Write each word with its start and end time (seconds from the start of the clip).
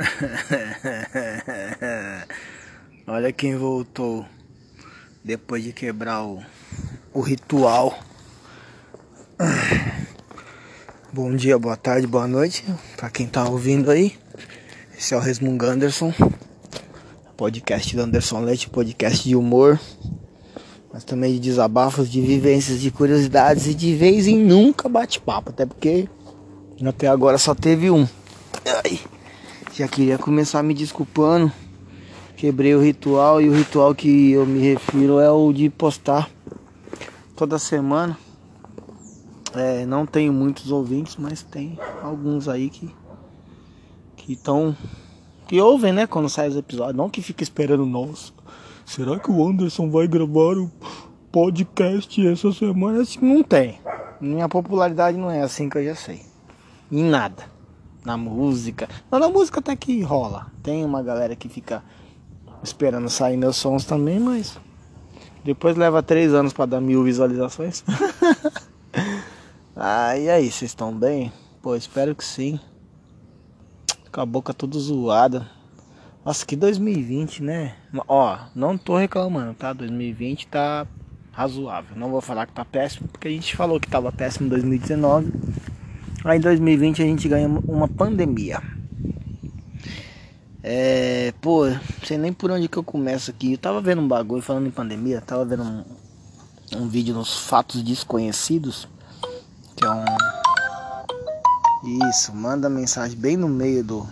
Olha 3.06 3.32
quem 3.32 3.56
voltou 3.56 4.26
depois 5.22 5.62
de 5.62 5.72
quebrar 5.72 6.24
o, 6.24 6.42
o 7.12 7.20
ritual. 7.20 7.98
Bom 11.12 11.34
dia, 11.34 11.58
boa 11.58 11.76
tarde, 11.76 12.06
boa 12.06 12.26
noite 12.26 12.64
para 12.96 13.10
quem 13.10 13.26
tá 13.26 13.44
ouvindo 13.44 13.90
aí. 13.90 14.16
Esse 14.96 15.12
é 15.12 15.16
o 15.16 15.20
Resmungo 15.20 15.66
Anderson, 15.66 16.14
podcast 17.36 17.96
do 17.96 18.02
Anderson 18.02 18.40
Leite, 18.40 18.70
podcast 18.70 19.28
de 19.28 19.34
humor, 19.34 19.80
mas 20.92 21.04
também 21.04 21.34
de 21.34 21.40
desabafos, 21.40 22.10
de 22.10 22.20
vivências, 22.20 22.80
de 22.80 22.90
curiosidades 22.90 23.66
e 23.66 23.74
de 23.74 23.96
vez 23.96 24.26
em 24.26 24.38
nunca 24.38 24.88
bate-papo, 24.88 25.50
até 25.50 25.66
porque 25.66 26.08
até 26.86 27.08
agora 27.08 27.38
só 27.38 27.54
teve 27.54 27.90
um. 27.90 28.06
Ai, 28.84 29.00
já 29.80 29.88
queria 29.88 30.18
começar 30.18 30.62
me 30.62 30.74
desculpando. 30.74 31.50
Quebrei 32.36 32.74
o 32.74 32.82
ritual 32.82 33.40
e 33.40 33.48
o 33.48 33.54
ritual 33.54 33.94
que 33.94 34.32
eu 34.32 34.44
me 34.44 34.58
refiro 34.58 35.18
é 35.18 35.30
o 35.30 35.54
de 35.54 35.70
postar 35.70 36.28
toda 37.34 37.58
semana. 37.58 38.18
É, 39.54 39.86
não 39.86 40.04
tenho 40.04 40.34
muitos 40.34 40.70
ouvintes, 40.70 41.16
mas 41.16 41.42
tem 41.42 41.78
alguns 42.02 42.46
aí 42.46 42.68
que 42.68 42.94
que 44.16 44.34
estão 44.34 44.76
que 45.48 45.58
ouvem, 45.58 45.94
né, 45.94 46.06
quando 46.06 46.28
sai 46.28 46.48
os 46.48 46.56
episódios, 46.56 46.96
não 46.96 47.08
que 47.08 47.22
fica 47.22 47.42
esperando 47.42 47.86
nossa. 47.86 48.32
Será 48.84 49.18
que 49.18 49.30
o 49.30 49.48
Anderson 49.48 49.90
vai 49.90 50.06
gravar 50.06 50.58
o 50.58 50.70
podcast 51.32 52.26
essa 52.26 52.52
semana? 52.52 53.00
Assim, 53.00 53.18
não 53.22 53.42
tem. 53.42 53.80
Minha 54.20 54.46
popularidade 54.46 55.16
não 55.16 55.30
é 55.30 55.40
assim 55.40 55.70
que 55.70 55.78
eu 55.78 55.84
já 55.84 55.94
sei. 55.94 56.20
Em 56.92 57.02
nada. 57.02 57.59
Na 58.04 58.16
música. 58.16 58.88
Não, 59.10 59.18
na 59.18 59.28
música 59.28 59.60
até 59.60 59.76
que 59.76 60.00
rola. 60.02 60.46
Tem 60.62 60.84
uma 60.84 61.02
galera 61.02 61.36
que 61.36 61.48
fica 61.48 61.82
esperando 62.62 63.08
sair 63.08 63.36
meus 63.36 63.56
sons 63.56 63.84
também, 63.84 64.18
mas 64.18 64.58
depois 65.44 65.76
leva 65.76 66.02
três 66.02 66.34
anos 66.34 66.52
para 66.52 66.66
dar 66.66 66.80
mil 66.80 67.02
visualizações. 67.02 67.84
ah, 69.76 70.16
e 70.16 70.28
aí, 70.28 70.50
vocês 70.50 70.70
estão 70.70 70.92
bem? 70.92 71.32
Pô, 71.62 71.74
espero 71.74 72.14
que 72.14 72.24
sim. 72.24 72.58
Com 74.12 74.20
a 74.20 74.26
boca 74.26 74.52
toda 74.52 74.78
zoada. 74.78 75.46
Nossa, 76.24 76.44
que 76.44 76.54
2020, 76.54 77.42
né? 77.42 77.74
Ó, 78.06 78.38
não 78.54 78.76
tô 78.76 78.96
reclamando, 78.96 79.54
tá? 79.54 79.72
2020 79.72 80.46
tá 80.48 80.86
razoável. 81.32 81.96
Não 81.96 82.10
vou 82.10 82.20
falar 82.20 82.46
que 82.46 82.52
tá 82.52 82.64
péssimo, 82.64 83.08
porque 83.08 83.28
a 83.28 83.30
gente 83.30 83.56
falou 83.56 83.80
que 83.80 83.88
tava 83.88 84.12
péssimo 84.12 84.46
em 84.46 84.50
2019. 84.50 85.32
Aí 86.24 86.38
em 86.38 86.40
2020 86.40 87.02
a 87.02 87.04
gente 87.06 87.28
ganha 87.28 87.48
uma 87.48 87.88
pandemia. 87.88 88.60
É, 90.62 91.32
pô, 91.40 91.64
sei 92.04 92.18
nem 92.18 92.32
por 92.32 92.50
onde 92.50 92.68
que 92.68 92.76
eu 92.76 92.84
começo 92.84 93.30
aqui. 93.30 93.52
Eu 93.52 93.58
tava 93.58 93.80
vendo 93.80 94.02
um 94.02 94.08
bagulho 94.08 94.42
falando 94.42 94.66
em 94.66 94.70
pandemia, 94.70 95.22
tava 95.22 95.44
vendo 95.44 95.62
um, 95.62 95.84
um 96.76 96.88
vídeo 96.88 97.14
nos 97.14 97.38
fatos 97.38 97.82
desconhecidos, 97.82 98.86
que 99.74 99.84
é 99.84 99.90
um 99.90 100.04
Isso, 102.10 102.34
manda 102.34 102.68
mensagem 102.68 103.18
bem 103.18 103.36
no 103.38 103.48
meio 103.48 103.82
do 103.82 104.06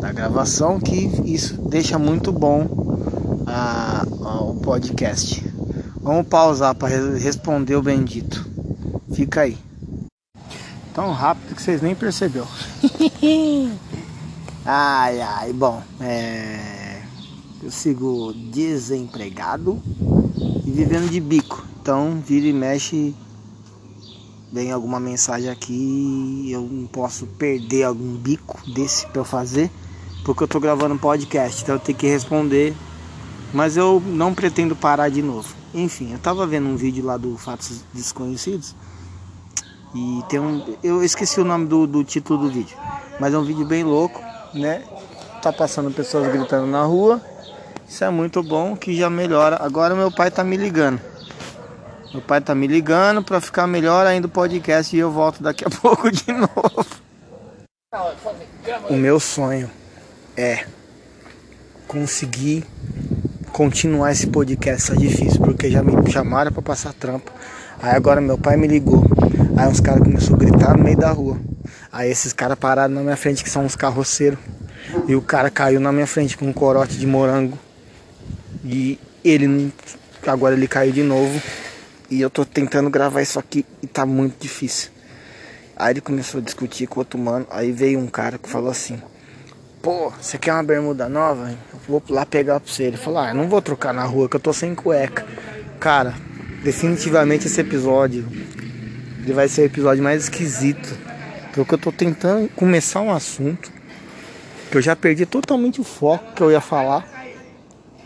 da 0.00 0.12
gravação 0.12 0.78
que 0.78 1.06
isso 1.24 1.56
deixa 1.68 1.98
muito 1.98 2.30
bom 2.30 2.66
a, 3.46 4.04
a 4.22 4.40
o 4.42 4.56
podcast. 4.56 5.44
Vamos 6.02 6.26
pausar 6.26 6.74
para 6.74 6.88
responder 7.16 7.76
o 7.76 7.82
bendito. 7.82 8.46
Fica 9.12 9.42
aí. 9.42 9.65
Tão 10.96 11.12
rápido 11.12 11.54
que 11.54 11.62
vocês 11.62 11.82
nem 11.82 11.94
percebeu. 11.94 12.48
ai 14.64 15.20
ai, 15.20 15.52
bom, 15.52 15.82
é... 16.00 17.02
eu 17.62 17.70
sigo 17.70 18.32
desempregado 18.32 19.78
e 20.64 20.70
vivendo 20.70 21.10
de 21.10 21.20
bico. 21.20 21.62
Então 21.82 22.18
vira 22.26 22.46
e 22.46 22.52
mexe 22.54 23.14
vem 24.50 24.72
alguma 24.72 24.98
mensagem 24.98 25.50
aqui, 25.50 26.48
eu 26.50 26.62
não 26.62 26.86
posso 26.86 27.26
perder 27.26 27.82
algum 27.82 28.16
bico 28.16 28.58
desse 28.70 29.06
para 29.08 29.20
eu 29.20 29.24
fazer, 29.26 29.70
porque 30.24 30.44
eu 30.44 30.48
tô 30.48 30.58
gravando 30.58 30.94
um 30.94 30.98
podcast, 30.98 31.62
então 31.62 31.74
eu 31.74 31.78
tenho 31.78 31.98
que 31.98 32.06
responder. 32.06 32.74
Mas 33.52 33.76
eu 33.76 34.02
não 34.06 34.34
pretendo 34.34 34.74
parar 34.74 35.10
de 35.10 35.20
novo. 35.20 35.54
Enfim, 35.74 36.14
eu 36.14 36.18
tava 36.18 36.46
vendo 36.46 36.68
um 36.68 36.76
vídeo 36.76 37.04
lá 37.04 37.18
do 37.18 37.36
Fatos 37.36 37.84
Desconhecidos 37.92 38.74
e 39.94 40.22
tem 40.28 40.38
um. 40.40 40.76
Eu 40.82 41.02
esqueci 41.02 41.40
o 41.40 41.44
nome 41.44 41.66
do, 41.66 41.86
do 41.86 42.04
título 42.04 42.40
do 42.40 42.50
vídeo. 42.50 42.76
Mas 43.18 43.32
é 43.32 43.38
um 43.38 43.44
vídeo 43.44 43.66
bem 43.66 43.82
louco, 43.82 44.20
né? 44.52 44.82
Tá 45.42 45.52
passando 45.52 45.90
pessoas 45.90 46.30
gritando 46.30 46.66
na 46.66 46.82
rua. 46.82 47.20
Isso 47.88 48.04
é 48.04 48.10
muito 48.10 48.42
bom 48.42 48.76
que 48.76 48.96
já 48.96 49.08
melhora. 49.08 49.58
Agora 49.60 49.94
meu 49.94 50.10
pai 50.10 50.30
tá 50.30 50.42
me 50.42 50.56
ligando. 50.56 51.00
Meu 52.12 52.22
pai 52.22 52.40
tá 52.40 52.54
me 52.54 52.66
ligando 52.66 53.22
para 53.22 53.40
ficar 53.40 53.66
melhor 53.66 54.06
ainda 54.06 54.26
o 54.26 54.30
podcast 54.30 54.94
e 54.94 54.98
eu 54.98 55.10
volto 55.10 55.42
daqui 55.42 55.64
a 55.64 55.70
pouco 55.80 56.10
de 56.10 56.32
novo. 56.32 56.86
O 58.90 58.94
meu 58.94 59.20
sonho 59.20 59.70
é 60.36 60.66
conseguir 61.86 62.64
continuar 63.52 64.12
esse 64.12 64.26
podcast. 64.26 64.90
Tá 64.90 64.96
difícil 64.96 65.40
porque 65.40 65.70
já 65.70 65.82
me 65.82 66.10
chamaram 66.10 66.52
para 66.52 66.62
passar 66.62 66.92
trampo. 66.92 67.30
Aí 67.80 67.94
agora 67.94 68.20
meu 68.20 68.36
pai 68.36 68.56
me 68.56 68.66
ligou. 68.66 69.15
Aí 69.56 69.66
uns 69.66 69.80
caras 69.80 70.02
começaram 70.02 70.34
a 70.34 70.38
gritar 70.38 70.76
no 70.76 70.84
meio 70.84 70.98
da 70.98 71.10
rua. 71.10 71.40
Aí 71.90 72.10
esses 72.10 72.34
caras 72.34 72.58
pararam 72.58 72.94
na 72.94 73.00
minha 73.00 73.16
frente, 73.16 73.42
que 73.42 73.48
são 73.48 73.64
uns 73.64 73.74
carroceiros. 73.74 74.38
E 75.08 75.16
o 75.16 75.22
cara 75.22 75.50
caiu 75.50 75.80
na 75.80 75.90
minha 75.90 76.06
frente 76.06 76.36
com 76.36 76.46
um 76.46 76.52
corote 76.52 76.98
de 76.98 77.06
morango. 77.06 77.58
E 78.62 78.98
ele 79.24 79.72
agora 80.26 80.54
ele 80.54 80.68
caiu 80.68 80.92
de 80.92 81.02
novo. 81.02 81.40
E 82.10 82.20
eu 82.20 82.28
tô 82.28 82.44
tentando 82.44 82.90
gravar 82.90 83.22
isso 83.22 83.38
aqui 83.38 83.64
e 83.82 83.86
tá 83.86 84.04
muito 84.04 84.38
difícil. 84.38 84.90
Aí 85.74 85.94
ele 85.94 86.02
começou 86.02 86.38
a 86.38 86.44
discutir 86.44 86.86
com 86.86 87.00
outro 87.00 87.18
mano. 87.18 87.46
Aí 87.50 87.72
veio 87.72 87.98
um 87.98 88.08
cara 88.08 88.36
que 88.36 88.50
falou 88.50 88.70
assim: 88.70 89.00
Pô, 89.80 90.10
você 90.10 90.36
quer 90.36 90.52
uma 90.52 90.62
bermuda 90.62 91.08
nova? 91.08 91.50
Eu 91.50 91.80
vou 91.88 92.02
lá 92.10 92.26
pegar 92.26 92.60
pra 92.60 92.70
você. 92.70 92.84
Ele 92.84 92.98
falou: 92.98 93.20
Ah, 93.20 93.30
eu 93.30 93.34
não 93.34 93.48
vou 93.48 93.62
trocar 93.62 93.94
na 93.94 94.04
rua 94.04 94.28
que 94.28 94.36
eu 94.36 94.40
tô 94.40 94.52
sem 94.52 94.74
cueca. 94.74 95.26
Cara, 95.80 96.14
definitivamente 96.62 97.46
esse 97.46 97.60
episódio 97.60 98.26
ele 99.26 99.32
vai 99.32 99.48
ser 99.48 99.62
o 99.62 99.64
episódio 99.64 100.04
mais 100.04 100.22
esquisito. 100.22 100.96
Porque 101.52 101.74
eu 101.74 101.78
tô 101.78 101.90
tentando 101.90 102.48
começar 102.50 103.00
um 103.00 103.12
assunto 103.12 103.72
que 104.70 104.76
eu 104.76 104.80
já 104.80 104.94
perdi 104.94 105.26
totalmente 105.26 105.80
o 105.80 105.84
foco 105.84 106.32
que 106.32 106.40
eu 106.40 106.52
ia 106.52 106.60
falar. 106.60 107.04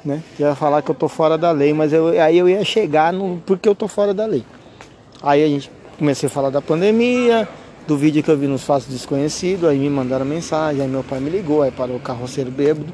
Né? 0.02 0.22
Eu 0.38 0.48
ia 0.48 0.54
falar 0.54 0.80
que 0.80 0.90
eu 0.90 0.94
tô 0.94 1.08
fora 1.08 1.36
da 1.36 1.50
lei, 1.50 1.74
mas 1.74 1.92
eu, 1.92 2.08
aí 2.18 2.38
eu 2.38 2.48
ia 2.48 2.64
chegar 2.64 3.12
no 3.12 3.42
porque 3.44 3.68
eu 3.68 3.74
tô 3.74 3.86
fora 3.86 4.14
da 4.14 4.24
lei. 4.24 4.44
Aí 5.22 5.44
a 5.44 5.46
gente 5.46 5.70
comecei 5.98 6.26
a 6.26 6.30
falar 6.30 6.48
da 6.48 6.62
pandemia, 6.62 7.46
do 7.86 7.98
vídeo 7.98 8.22
que 8.22 8.30
eu 8.30 8.38
vi 8.38 8.46
nos 8.46 8.64
fatos 8.64 8.86
desconhecidos, 8.86 9.68
aí 9.68 9.78
me 9.78 9.90
mandaram 9.90 10.24
mensagem, 10.24 10.80
aí 10.80 10.88
meu 10.88 11.04
pai 11.04 11.20
me 11.20 11.28
ligou, 11.28 11.60
aí 11.60 11.70
parou 11.70 11.96
o 11.96 12.00
carroceiro 12.00 12.50
bêbado. 12.50 12.90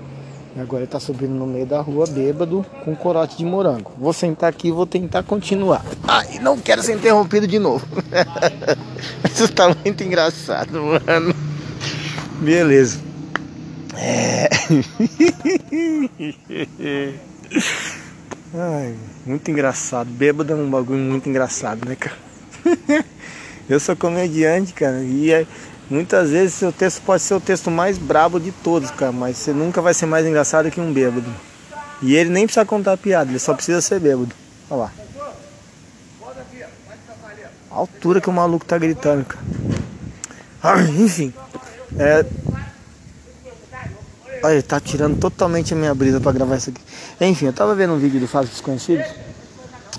Agora 0.58 0.82
ele 0.82 0.90
tá 0.90 0.98
subindo 0.98 1.34
no 1.34 1.46
meio 1.46 1.66
da 1.66 1.80
rua 1.80 2.06
bêbado 2.06 2.64
com 2.84 2.96
corote 2.96 3.36
de 3.36 3.44
morango. 3.44 3.92
Vou 3.98 4.12
sentar 4.12 4.48
aqui 4.48 4.68
e 4.68 4.72
vou 4.72 4.86
tentar 4.86 5.22
continuar. 5.22 5.84
Ai, 6.08 6.38
não 6.40 6.58
quero 6.58 6.82
ser 6.82 6.96
interrompido 6.96 7.46
de 7.46 7.58
novo. 7.58 7.86
Isso 9.30 9.52
tá 9.52 9.74
muito 9.84 10.02
engraçado, 10.02 10.82
mano. 10.82 11.34
Beleza. 12.40 13.00
É. 13.94 14.48
Ai, 18.54 18.94
muito 19.26 19.50
engraçado. 19.50 20.08
Bêbado 20.08 20.52
é 20.52 20.56
um 20.56 20.70
bagulho 20.70 20.98
muito 20.98 21.28
engraçado, 21.28 21.86
né, 21.86 21.96
cara? 21.96 22.16
Eu 23.68 23.80
sou 23.80 23.96
comediante, 23.96 24.72
cara, 24.72 25.02
e 25.02 25.32
é, 25.32 25.44
muitas 25.88 26.30
vezes 26.30 26.54
seu 26.54 26.72
texto 26.72 27.02
pode 27.02 27.22
ser 27.22 27.34
o 27.34 27.40
texto 27.40 27.70
mais 27.70 27.98
brabo 27.98 28.38
de 28.40 28.52
todos, 28.52 28.90
cara, 28.90 29.12
mas 29.12 29.36
você 29.36 29.52
nunca 29.52 29.80
vai 29.80 29.94
ser 29.94 30.06
mais 30.06 30.26
engraçado 30.26 30.70
que 30.70 30.80
um 30.80 30.92
bêbado. 30.92 31.32
E 32.02 32.14
ele 32.14 32.30
nem 32.30 32.46
precisa 32.46 32.64
contar 32.64 32.96
piada, 32.96 33.30
ele 33.30 33.38
só 33.38 33.54
precisa 33.54 33.80
ser 33.80 34.00
bêbado. 34.00 34.32
Olha 34.70 34.80
lá. 34.82 34.92
A 37.70 37.74
altura 37.74 38.20
que 38.20 38.28
o 38.28 38.32
maluco 38.32 38.64
tá 38.64 38.78
gritando, 38.78 39.24
cara. 39.24 39.44
Ah, 40.62 40.82
enfim. 40.82 41.32
É... 41.98 42.24
Olha, 44.42 44.52
ele 44.52 44.62
tá 44.62 44.80
tirando 44.80 45.18
totalmente 45.18 45.74
a 45.74 45.76
minha 45.76 45.94
brisa 45.94 46.20
pra 46.20 46.32
gravar 46.32 46.56
isso 46.56 46.70
aqui. 46.70 46.80
Enfim, 47.20 47.46
eu 47.46 47.52
tava 47.52 47.74
vendo 47.74 47.94
um 47.94 47.98
vídeo 47.98 48.20
do 48.20 48.28
Fábio 48.28 48.48
Desconhecidos 48.48 49.06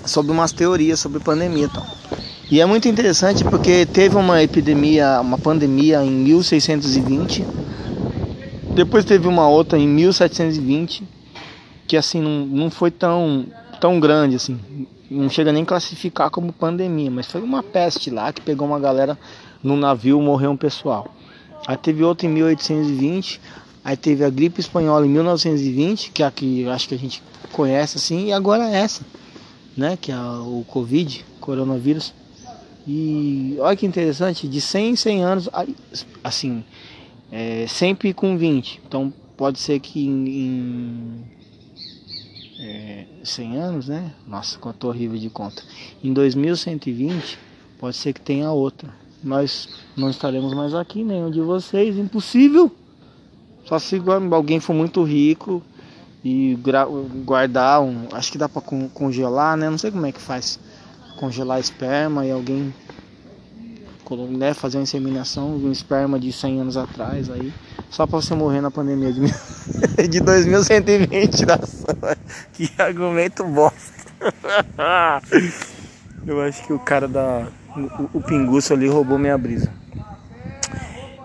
sobre 0.04 0.32
umas 0.32 0.52
teorias 0.52 1.00
sobre 1.00 1.20
pandemia 1.20 1.66
e 1.66 1.68
tal. 1.68 1.86
E 2.50 2.62
é 2.62 2.66
muito 2.66 2.88
interessante 2.88 3.44
porque 3.44 3.84
teve 3.84 4.16
uma 4.16 4.42
epidemia, 4.42 5.20
uma 5.20 5.36
pandemia 5.36 6.02
em 6.02 6.10
1620. 6.10 7.44
Depois 8.74 9.04
teve 9.04 9.28
uma 9.28 9.46
outra 9.46 9.78
em 9.78 9.86
1720, 9.86 11.04
que 11.86 11.94
assim 11.94 12.22
não, 12.22 12.46
não 12.46 12.70
foi 12.70 12.90
tão, 12.90 13.46
tão 13.78 14.00
grande 14.00 14.36
assim. 14.36 14.58
Não 15.10 15.28
chega 15.28 15.52
nem 15.52 15.62
a 15.62 15.66
classificar 15.66 16.30
como 16.30 16.50
pandemia, 16.50 17.10
mas 17.10 17.26
foi 17.26 17.42
uma 17.42 17.62
peste 17.62 18.08
lá 18.08 18.32
que 18.32 18.40
pegou 18.40 18.66
uma 18.66 18.80
galera 18.80 19.18
no 19.62 19.76
navio, 19.76 20.18
morreu 20.20 20.50
um 20.50 20.56
pessoal. 20.56 21.14
Aí 21.66 21.76
teve 21.76 22.02
outra 22.02 22.26
em 22.26 22.30
1820. 22.30 23.40
Aí 23.84 23.96
teve 23.96 24.24
a 24.24 24.30
gripe 24.30 24.60
espanhola 24.60 25.06
em 25.06 25.10
1920, 25.10 26.12
que 26.12 26.22
é 26.22 26.26
a 26.26 26.30
que 26.30 26.66
acho 26.68 26.88
que 26.88 26.94
a 26.94 26.98
gente 26.98 27.22
conhece 27.52 27.96
assim, 27.96 28.26
e 28.26 28.32
agora 28.32 28.68
é 28.70 28.76
essa, 28.76 29.02
né? 29.76 29.98
Que 30.00 30.12
é 30.12 30.16
o 30.16 30.64
Covid, 30.66 31.24
coronavírus. 31.40 32.12
E 32.86 33.56
olha 33.58 33.76
que 33.76 33.86
interessante, 33.86 34.48
de 34.48 34.60
100 34.60 34.90
em 34.90 34.96
100 34.96 35.24
anos, 35.24 35.48
assim, 36.24 36.64
é, 37.30 37.66
sempre 37.66 38.14
com 38.14 38.36
20. 38.36 38.80
Então 38.86 39.12
pode 39.36 39.58
ser 39.58 39.78
que 39.80 40.06
em, 40.06 40.28
em 40.28 41.24
é, 42.58 43.04
100 43.22 43.56
anos, 43.56 43.88
né? 43.88 44.12
Nossa, 44.26 44.58
quanto 44.58 44.88
horrível 44.88 45.18
de 45.18 45.30
conta. 45.30 45.62
Em 46.02 46.12
2120, 46.12 47.38
pode 47.78 47.96
ser 47.96 48.12
que 48.12 48.20
tenha 48.20 48.50
outra. 48.50 48.92
Nós 49.22 49.68
não 49.96 50.10
estaremos 50.10 50.54
mais 50.54 50.74
aqui, 50.74 51.02
nenhum 51.02 51.30
de 51.30 51.40
vocês, 51.40 51.96
impossível. 51.96 52.70
Só 53.64 53.78
se 53.78 54.00
alguém 54.32 54.60
for 54.60 54.72
muito 54.72 55.02
rico 55.02 55.62
e 56.24 56.58
guardar 57.24 57.82
um. 57.82 58.08
Acho 58.12 58.32
que 58.32 58.38
dá 58.38 58.48
para 58.48 58.62
congelar, 58.62 59.56
né? 59.56 59.68
Não 59.68 59.78
sei 59.78 59.90
como 59.90 60.06
é 60.06 60.12
que 60.12 60.20
faz. 60.20 60.58
Congelar 61.18 61.58
esperma 61.58 62.24
e 62.24 62.30
alguém 62.30 62.72
né, 64.30 64.54
fazer 64.54 64.78
uma 64.78 64.84
inseminação 64.84 65.58
de 65.58 65.66
um 65.66 65.72
esperma 65.72 66.18
de 66.18 66.32
100 66.32 66.60
anos 66.60 66.76
atrás 66.76 67.28
aí, 67.28 67.52
só 67.90 68.06
para 68.06 68.22
você 68.22 68.34
morrer 68.34 68.60
na 68.60 68.70
pandemia 68.70 69.12
de, 69.12 69.20
de 70.08 70.20
2120 70.20 71.44
da 71.44 71.58
Que 72.54 72.70
argumento 72.78 73.44
bosta. 73.44 73.98
Eu 76.24 76.40
acho 76.40 76.64
que 76.66 76.72
o 76.72 76.78
cara 76.78 77.08
da 77.08 77.48
o, 77.76 78.18
o 78.18 78.22
pinguço 78.22 78.72
ali 78.72 78.86
roubou 78.88 79.18
minha 79.18 79.36
brisa. 79.36 79.72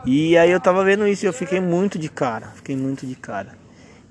E 0.06 0.38
aí 0.38 0.52
eu 0.52 0.60
tava 0.60 0.84
vendo 0.84 1.08
isso 1.08 1.26
e 1.26 1.28
eu 1.28 1.34
fiquei 1.34 1.62
muito 1.62 1.98
de 1.98 2.10
cara, 2.10 2.48
fiquei 2.56 2.76
muito 2.76 3.06
de 3.06 3.16
cara. 3.16 3.54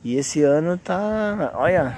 E 0.02 0.16
esse 0.16 0.42
ano 0.42 0.78
tá, 0.78 1.52
olha, 1.54 1.96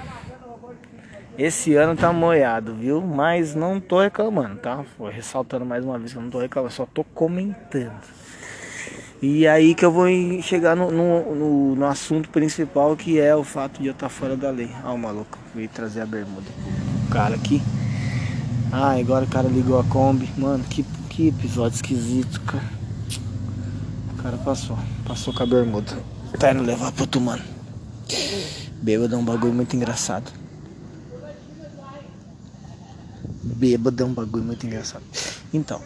esse 1.37 1.75
ano 1.75 1.95
tá 1.95 2.13
moiado, 2.13 2.73
viu? 2.73 3.01
Mas 3.01 3.55
não 3.55 3.79
tô 3.79 4.01
reclamando, 4.01 4.55
tá? 4.55 4.83
Foi 4.97 5.11
ressaltando 5.11 5.65
mais 5.65 5.83
uma 5.83 5.99
vez 5.99 6.13
que 6.13 6.17
eu 6.17 6.21
não 6.21 6.29
tô 6.29 6.39
reclamando, 6.39 6.73
só 6.73 6.85
tô 6.85 7.03
comentando. 7.03 7.91
E 9.21 9.47
aí 9.47 9.73
que 9.73 9.83
eu 9.83 9.91
vou 9.91 10.07
chegar 10.41 10.75
no, 10.75 10.91
no, 10.91 11.35
no, 11.35 11.75
no 11.75 11.85
assunto 11.85 12.29
principal 12.29 12.95
que 12.95 13.19
é 13.19 13.35
o 13.35 13.43
fato 13.43 13.81
de 13.81 13.87
eu 13.87 13.91
estar 13.91 14.07
tá 14.07 14.09
fora 14.09 14.37
da 14.37 14.49
lei. 14.49 14.69
Ah, 14.83 14.93
o 14.93 14.97
maluco, 14.97 15.37
veio 15.53 15.67
trazer 15.67 16.01
a 16.01 16.05
bermuda. 16.05 16.47
O 17.07 17.09
cara 17.11 17.35
aqui. 17.35 17.61
Ah, 18.71 18.97
agora 18.99 19.25
o 19.25 19.27
cara 19.27 19.47
ligou 19.47 19.79
a 19.79 19.83
Kombi. 19.83 20.29
Mano, 20.37 20.63
que, 20.63 20.83
que 21.09 21.29
episódio 21.29 21.75
esquisito, 21.75 22.39
cara. 22.41 22.69
O 24.13 24.23
cara 24.23 24.37
passou, 24.37 24.77
passou 25.05 25.33
com 25.33 25.43
a 25.43 25.45
bermuda. 25.45 25.97
Tá 26.39 26.51
indo 26.51 26.63
levar 26.63 26.91
pro 26.91 27.03
outro 27.03 27.19
mano. 27.19 27.43
Bêbado 28.81 29.15
é 29.15 29.17
um 29.17 29.25
bagulho 29.25 29.53
muito 29.53 29.75
engraçado. 29.75 30.44
Bêbado 33.55 34.03
é 34.03 34.05
um 34.05 34.13
bagulho 34.13 34.43
muito 34.43 34.65
engraçado. 34.65 35.03
Então, 35.53 35.81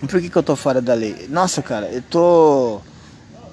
por 0.00 0.20
que, 0.20 0.30
que 0.30 0.36
eu 0.36 0.42
tô 0.42 0.56
fora 0.56 0.80
da 0.80 0.94
lei? 0.94 1.26
Nossa, 1.28 1.62
cara, 1.62 1.86
eu 1.90 2.02
tô. 2.02 2.80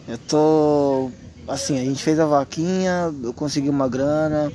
Eu 0.07 0.17
tô. 0.27 1.11
Assim, 1.47 1.79
a 1.79 1.83
gente 1.83 2.03
fez 2.03 2.19
a 2.19 2.25
vaquinha, 2.25 3.13
eu 3.23 3.33
consegui 3.33 3.69
uma 3.69 3.87
grana, 3.87 4.51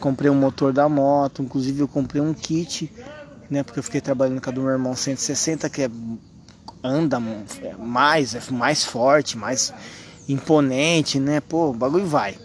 comprei 0.00 0.30
um 0.30 0.34
motor 0.34 0.72
da 0.72 0.88
moto, 0.88 1.42
inclusive 1.42 1.80
eu 1.80 1.88
comprei 1.88 2.20
um 2.20 2.34
kit, 2.34 2.92
né? 3.48 3.62
Porque 3.62 3.78
eu 3.78 3.82
fiquei 3.82 4.00
trabalhando 4.00 4.40
com 4.40 4.50
a 4.50 4.52
do 4.52 4.60
meu 4.60 4.70
irmão 4.70 4.96
160, 4.96 5.68
que 5.70 5.82
é 5.82 5.90
anda 6.82 7.20
mais, 7.78 8.34
é 8.34 8.42
mais 8.50 8.84
forte, 8.84 9.36
mais 9.36 9.72
imponente, 10.28 11.18
né? 11.18 11.40
Pô, 11.40 11.70
o 11.70 11.74
bagulho 11.74 12.06
vai. 12.06 12.36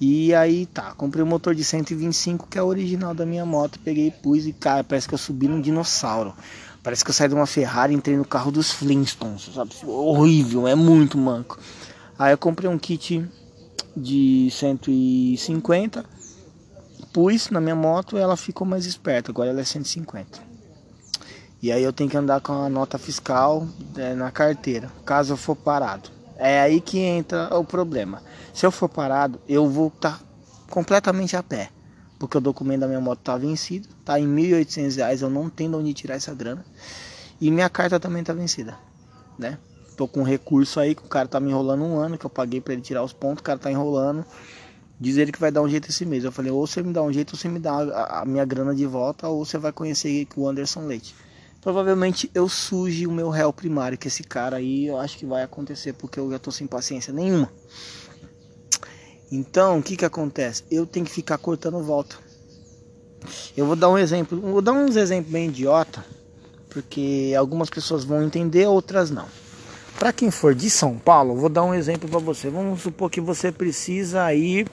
E 0.00 0.34
aí 0.34 0.66
tá, 0.66 0.92
comprei 0.92 1.22
um 1.22 1.26
motor 1.26 1.54
de 1.54 1.62
125 1.62 2.48
que 2.48 2.58
é 2.58 2.62
o 2.62 2.66
original 2.66 3.14
da 3.14 3.24
minha 3.24 3.46
moto, 3.46 3.78
peguei 3.78 4.08
e 4.08 4.10
pus 4.10 4.44
e 4.46 4.52
cara, 4.52 4.82
parece 4.82 5.06
que 5.06 5.14
eu 5.14 5.18
subi 5.18 5.46
num 5.46 5.60
dinossauro. 5.60 6.34
Parece 6.82 7.04
que 7.04 7.10
eu 7.10 7.14
saí 7.14 7.28
de 7.28 7.34
uma 7.34 7.46
Ferrari 7.46 7.94
e 7.94 7.96
entrei 7.96 8.16
no 8.16 8.24
carro 8.24 8.50
dos 8.50 8.70
Flintstones, 8.70 9.50
sabe? 9.54 9.70
Horrível, 9.84 10.68
é 10.68 10.74
muito 10.74 11.16
manco. 11.16 11.58
Aí 12.18 12.32
eu 12.32 12.38
comprei 12.38 12.68
um 12.68 12.78
kit 12.78 13.24
de 13.96 14.48
150, 14.50 16.04
pus 17.12 17.48
na 17.48 17.60
minha 17.60 17.76
moto 17.76 18.18
ela 18.18 18.36
ficou 18.36 18.66
mais 18.66 18.86
esperta, 18.86 19.30
agora 19.30 19.50
ela 19.50 19.60
é 19.60 19.64
150. 19.64 20.40
E 21.62 21.72
aí 21.72 21.82
eu 21.82 21.92
tenho 21.92 22.10
que 22.10 22.16
andar 22.16 22.40
com 22.40 22.52
a 22.52 22.68
nota 22.68 22.98
fiscal 22.98 23.66
é, 23.96 24.14
na 24.14 24.30
carteira, 24.30 24.92
caso 25.06 25.32
eu 25.32 25.36
for 25.36 25.56
parado. 25.56 26.13
É 26.36 26.60
aí 26.60 26.80
que 26.80 26.98
entra 26.98 27.56
o 27.56 27.64
problema. 27.64 28.22
Se 28.52 28.66
eu 28.66 28.70
for 28.70 28.88
parado, 28.88 29.40
eu 29.48 29.68
vou 29.68 29.88
estar 29.88 30.18
tá 30.18 30.24
completamente 30.68 31.36
a 31.36 31.42
pé. 31.42 31.70
Porque 32.18 32.38
o 32.38 32.40
documento 32.40 32.80
da 32.80 32.86
minha 32.86 33.00
moto 33.00 33.20
está 33.20 33.36
vencido, 33.36 33.88
está 34.00 34.18
em 34.18 34.34
R$ 34.34 34.64
1.800, 34.64 35.22
eu 35.22 35.30
não 35.30 35.50
tenho 35.50 35.70
de 35.70 35.76
onde 35.76 35.94
tirar 35.94 36.14
essa 36.14 36.34
grana. 36.34 36.64
E 37.40 37.50
minha 37.50 37.68
carta 37.68 37.98
também 37.98 38.20
está 38.20 38.32
vencida, 38.32 38.78
né? 39.38 39.58
Tô 39.96 40.08
com 40.08 40.20
um 40.20 40.24
recurso 40.24 40.80
aí 40.80 40.94
que 40.94 41.02
o 41.02 41.08
cara 41.08 41.28
tá 41.28 41.38
me 41.38 41.50
enrolando 41.50 41.84
um 41.84 41.98
ano, 41.98 42.16
que 42.16 42.24
eu 42.24 42.30
paguei 42.30 42.60
para 42.60 42.72
ele 42.72 42.82
tirar 42.82 43.02
os 43.02 43.12
pontos, 43.12 43.40
o 43.40 43.44
cara 43.44 43.58
tá 43.58 43.70
enrolando. 43.70 44.24
Diz 44.98 45.16
ele 45.16 45.32
que 45.32 45.40
vai 45.40 45.50
dar 45.50 45.60
um 45.60 45.68
jeito 45.68 45.90
esse 45.90 46.06
mês. 46.06 46.24
Eu 46.24 46.32
falei, 46.32 46.50
ou 46.50 46.66
você 46.66 46.82
me 46.82 46.92
dá 46.92 47.02
um 47.02 47.12
jeito, 47.12 47.32
ou 47.32 47.38
você 47.38 47.48
me 47.48 47.58
dá 47.58 47.72
a 48.20 48.24
minha 48.24 48.44
grana 48.44 48.74
de 48.74 48.86
volta, 48.86 49.28
ou 49.28 49.44
você 49.44 49.58
vai 49.58 49.72
conhecer 49.72 50.26
o 50.36 50.48
Anderson 50.48 50.86
Leite 50.86 51.14
provavelmente 51.64 52.30
eu 52.34 52.46
suje 52.46 53.06
o 53.06 53.10
meu 53.10 53.30
réu 53.30 53.50
primário, 53.50 53.96
que 53.96 54.06
esse 54.06 54.22
cara 54.22 54.58
aí 54.58 54.86
eu 54.86 54.98
acho 54.98 55.16
que 55.16 55.24
vai 55.24 55.42
acontecer 55.42 55.94
porque 55.94 56.20
eu 56.20 56.30
já 56.30 56.38
tô 56.38 56.52
sem 56.52 56.66
paciência 56.66 57.10
nenhuma. 57.10 57.50
Então, 59.32 59.78
o 59.78 59.82
que 59.82 59.96
que 59.96 60.04
acontece? 60.04 60.62
Eu 60.70 60.86
tenho 60.86 61.06
que 61.06 61.10
ficar 61.10 61.38
cortando 61.38 61.82
volta. 61.82 62.16
Eu 63.56 63.64
vou 63.64 63.74
dar 63.74 63.88
um 63.88 63.96
exemplo, 63.96 64.38
vou 64.38 64.60
dar 64.60 64.72
uns 64.72 64.94
exemplos 64.94 65.32
bem 65.32 65.48
idiota, 65.48 66.04
porque 66.68 67.34
algumas 67.36 67.70
pessoas 67.70 68.04
vão 68.04 68.22
entender, 68.22 68.66
outras 68.66 69.10
não. 69.10 69.26
Para 69.98 70.12
quem 70.12 70.30
for 70.30 70.54
de 70.54 70.68
São 70.68 70.98
Paulo, 70.98 71.34
vou 71.34 71.48
dar 71.48 71.64
um 71.64 71.72
exemplo 71.72 72.06
para 72.08 72.18
você. 72.18 72.50
Vamos 72.50 72.82
supor 72.82 73.10
que 73.10 73.22
você 73.22 73.50
precisa 73.50 74.32
ir 74.34 74.68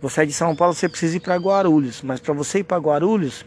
você 0.00 0.22
é 0.22 0.26
de 0.26 0.32
São 0.32 0.54
Paulo, 0.54 0.74
você 0.74 0.88
precisa 0.88 1.16
ir 1.16 1.20
para 1.20 1.36
Guarulhos, 1.36 2.02
mas 2.02 2.20
para 2.20 2.34
você 2.34 2.58
ir 2.58 2.64
para 2.64 2.76
Guarulhos, 2.76 3.44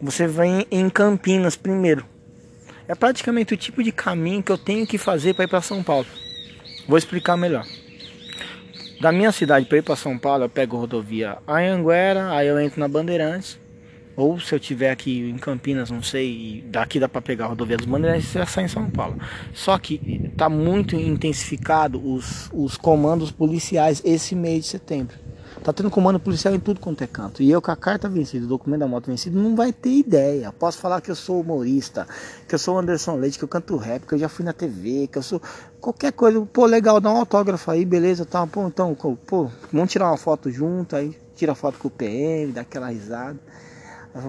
você 0.00 0.26
vem 0.26 0.66
em 0.70 0.88
Campinas 0.88 1.56
primeiro. 1.56 2.04
É 2.88 2.94
praticamente 2.94 3.54
o 3.54 3.56
tipo 3.56 3.82
de 3.82 3.90
caminho 3.90 4.42
que 4.42 4.52
eu 4.52 4.58
tenho 4.58 4.86
que 4.86 4.98
fazer 4.98 5.34
para 5.34 5.44
ir 5.44 5.48
para 5.48 5.60
São 5.60 5.82
Paulo. 5.82 6.06
Vou 6.86 6.96
explicar 6.96 7.36
melhor. 7.36 7.66
Da 9.00 9.12
minha 9.12 9.32
cidade 9.32 9.66
para 9.66 9.78
ir 9.78 9.82
para 9.82 9.96
São 9.96 10.16
Paulo, 10.18 10.44
eu 10.44 10.48
pego 10.48 10.76
a 10.76 10.80
rodovia 10.80 11.38
Anhanguera, 11.46 12.30
aí 12.30 12.46
eu 12.46 12.58
entro 12.60 12.80
na 12.80 12.88
Bandeirantes. 12.88 13.58
Ou 14.16 14.40
se 14.40 14.54
eu 14.54 14.58
tiver 14.58 14.90
aqui 14.90 15.28
em 15.28 15.36
Campinas, 15.36 15.90
não 15.90 16.02
sei, 16.02 16.64
daqui 16.68 16.98
dá 16.98 17.06
para 17.06 17.20
pegar 17.20 17.44
a 17.44 17.48
rodovia 17.48 17.76
dos 17.76 17.84
Bandeirantes, 17.84 18.28
você 18.28 18.38
já 18.38 18.46
sai 18.46 18.64
em 18.64 18.68
São 18.68 18.88
Paulo. 18.88 19.18
Só 19.52 19.78
que 19.78 20.00
está 20.32 20.48
muito 20.48 20.96
intensificado 20.96 22.00
os, 22.02 22.48
os 22.54 22.78
comandos 22.78 23.30
policiais 23.30 24.00
esse 24.04 24.34
mês 24.34 24.64
de 24.64 24.70
setembro. 24.70 25.18
Tá 25.66 25.72
tendo 25.72 25.90
comando 25.90 26.20
policial 26.20 26.54
em 26.54 26.60
tudo 26.60 26.78
quanto 26.78 27.02
é 27.02 27.08
canto. 27.08 27.42
E 27.42 27.50
eu 27.50 27.60
com 27.60 27.72
a 27.72 27.76
carta 27.76 28.08
vencida, 28.08 28.44
o 28.44 28.48
documento 28.48 28.78
da 28.78 28.86
moto 28.86 29.08
vencido, 29.08 29.36
não 29.36 29.56
vai 29.56 29.72
ter 29.72 29.90
ideia. 29.90 30.52
Posso 30.52 30.78
falar 30.78 31.00
que 31.00 31.10
eu 31.10 31.14
sou 31.16 31.40
humorista, 31.40 32.06
que 32.46 32.54
eu 32.54 32.58
sou 32.60 32.78
Anderson 32.78 33.16
Leite, 33.16 33.36
que 33.36 33.42
eu 33.42 33.48
canto 33.48 33.76
rap, 33.76 34.06
que 34.06 34.14
eu 34.14 34.18
já 34.18 34.28
fui 34.28 34.44
na 34.44 34.52
TV, 34.52 35.08
que 35.08 35.18
eu 35.18 35.22
sou 35.24 35.42
qualquer 35.80 36.12
coisa. 36.12 36.40
Pô, 36.52 36.66
legal, 36.66 37.00
dá 37.00 37.10
um 37.12 37.16
autógrafo 37.16 37.68
aí, 37.68 37.84
beleza, 37.84 38.24
tá. 38.24 38.46
Pô, 38.46 38.64
então, 38.68 38.94
pô, 38.94 39.50
vamos 39.72 39.90
tirar 39.90 40.06
uma 40.06 40.16
foto 40.16 40.52
junto 40.52 40.94
aí, 40.94 41.18
tira 41.34 41.52
foto 41.52 41.80
com 41.80 41.88
o 41.88 41.90
PM, 41.90 42.52
dá 42.52 42.60
aquela 42.60 42.90
risada. 42.90 43.36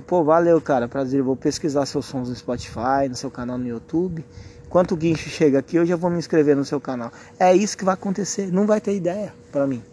Pô, 0.08 0.24
valeu, 0.24 0.60
cara, 0.60 0.88
prazer. 0.88 1.22
Vou 1.22 1.36
pesquisar 1.36 1.86
seus 1.86 2.08
sons 2.08 2.30
no 2.30 2.36
Spotify, 2.36 3.08
no 3.08 3.16
seu 3.16 3.30
canal 3.30 3.60
no 3.60 3.68
YouTube. 3.68 4.26
Quanto 4.70 4.96
o 4.96 4.98
guincho 4.98 5.30
chega 5.30 5.60
aqui, 5.60 5.76
eu 5.76 5.86
já 5.86 5.96
vou 5.96 6.10
me 6.10 6.18
inscrever 6.18 6.56
no 6.56 6.66
seu 6.66 6.82
canal. 6.82 7.12
É 7.40 7.56
isso 7.56 7.78
que 7.78 7.86
vai 7.86 7.94
acontecer. 7.94 8.52
Não 8.52 8.66
vai 8.66 8.82
ter 8.82 8.96
ideia 8.96 9.32
para 9.52 9.68
mim 9.68 9.84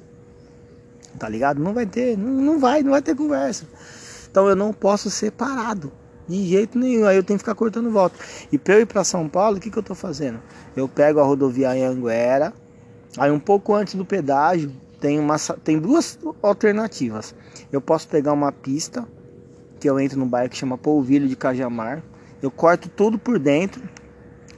tá 1.18 1.28
ligado? 1.28 1.62
Não 1.62 1.72
vai 1.72 1.86
ter, 1.86 2.16
não, 2.16 2.32
não 2.32 2.58
vai, 2.58 2.82
não 2.82 2.90
vai 2.92 3.02
ter 3.02 3.14
conversa. 3.14 3.66
Então 4.30 4.48
eu 4.48 4.56
não 4.56 4.72
posso 4.72 5.10
ser 5.10 5.32
parado. 5.32 5.92
De 6.26 6.42
jeito 6.46 6.78
nenhum, 6.78 7.06
aí 7.06 7.16
eu 7.16 7.22
tenho 7.22 7.38
que 7.38 7.42
ficar 7.42 7.54
cortando 7.54 7.90
volta. 7.90 8.18
E 8.50 8.58
para 8.58 8.74
eu 8.74 8.80
ir 8.80 8.86
para 8.86 9.04
São 9.04 9.28
Paulo, 9.28 9.58
o 9.58 9.60
que, 9.60 9.70
que 9.70 9.78
eu 9.78 9.82
tô 9.82 9.94
fazendo? 9.94 10.40
Eu 10.74 10.88
pego 10.88 11.20
a 11.20 11.22
rodovia 11.22 11.70
Anguera, 11.70 12.52
aí 13.18 13.30
um 13.30 13.38
pouco 13.38 13.74
antes 13.74 13.94
do 13.94 14.04
pedágio, 14.04 14.72
tem, 14.98 15.20
uma, 15.20 15.36
tem 15.62 15.78
duas 15.78 16.18
alternativas. 16.42 17.34
Eu 17.70 17.80
posso 17.80 18.08
pegar 18.08 18.32
uma 18.32 18.50
pista, 18.50 19.06
que 19.78 19.88
eu 19.88 20.00
entro 20.00 20.18
no 20.18 20.24
bairro 20.24 20.48
que 20.48 20.56
chama 20.56 20.78
Polvilho 20.78 21.28
de 21.28 21.36
Cajamar, 21.36 22.02
eu 22.40 22.50
corto 22.50 22.88
tudo 22.88 23.18
por 23.18 23.38
dentro, 23.38 23.82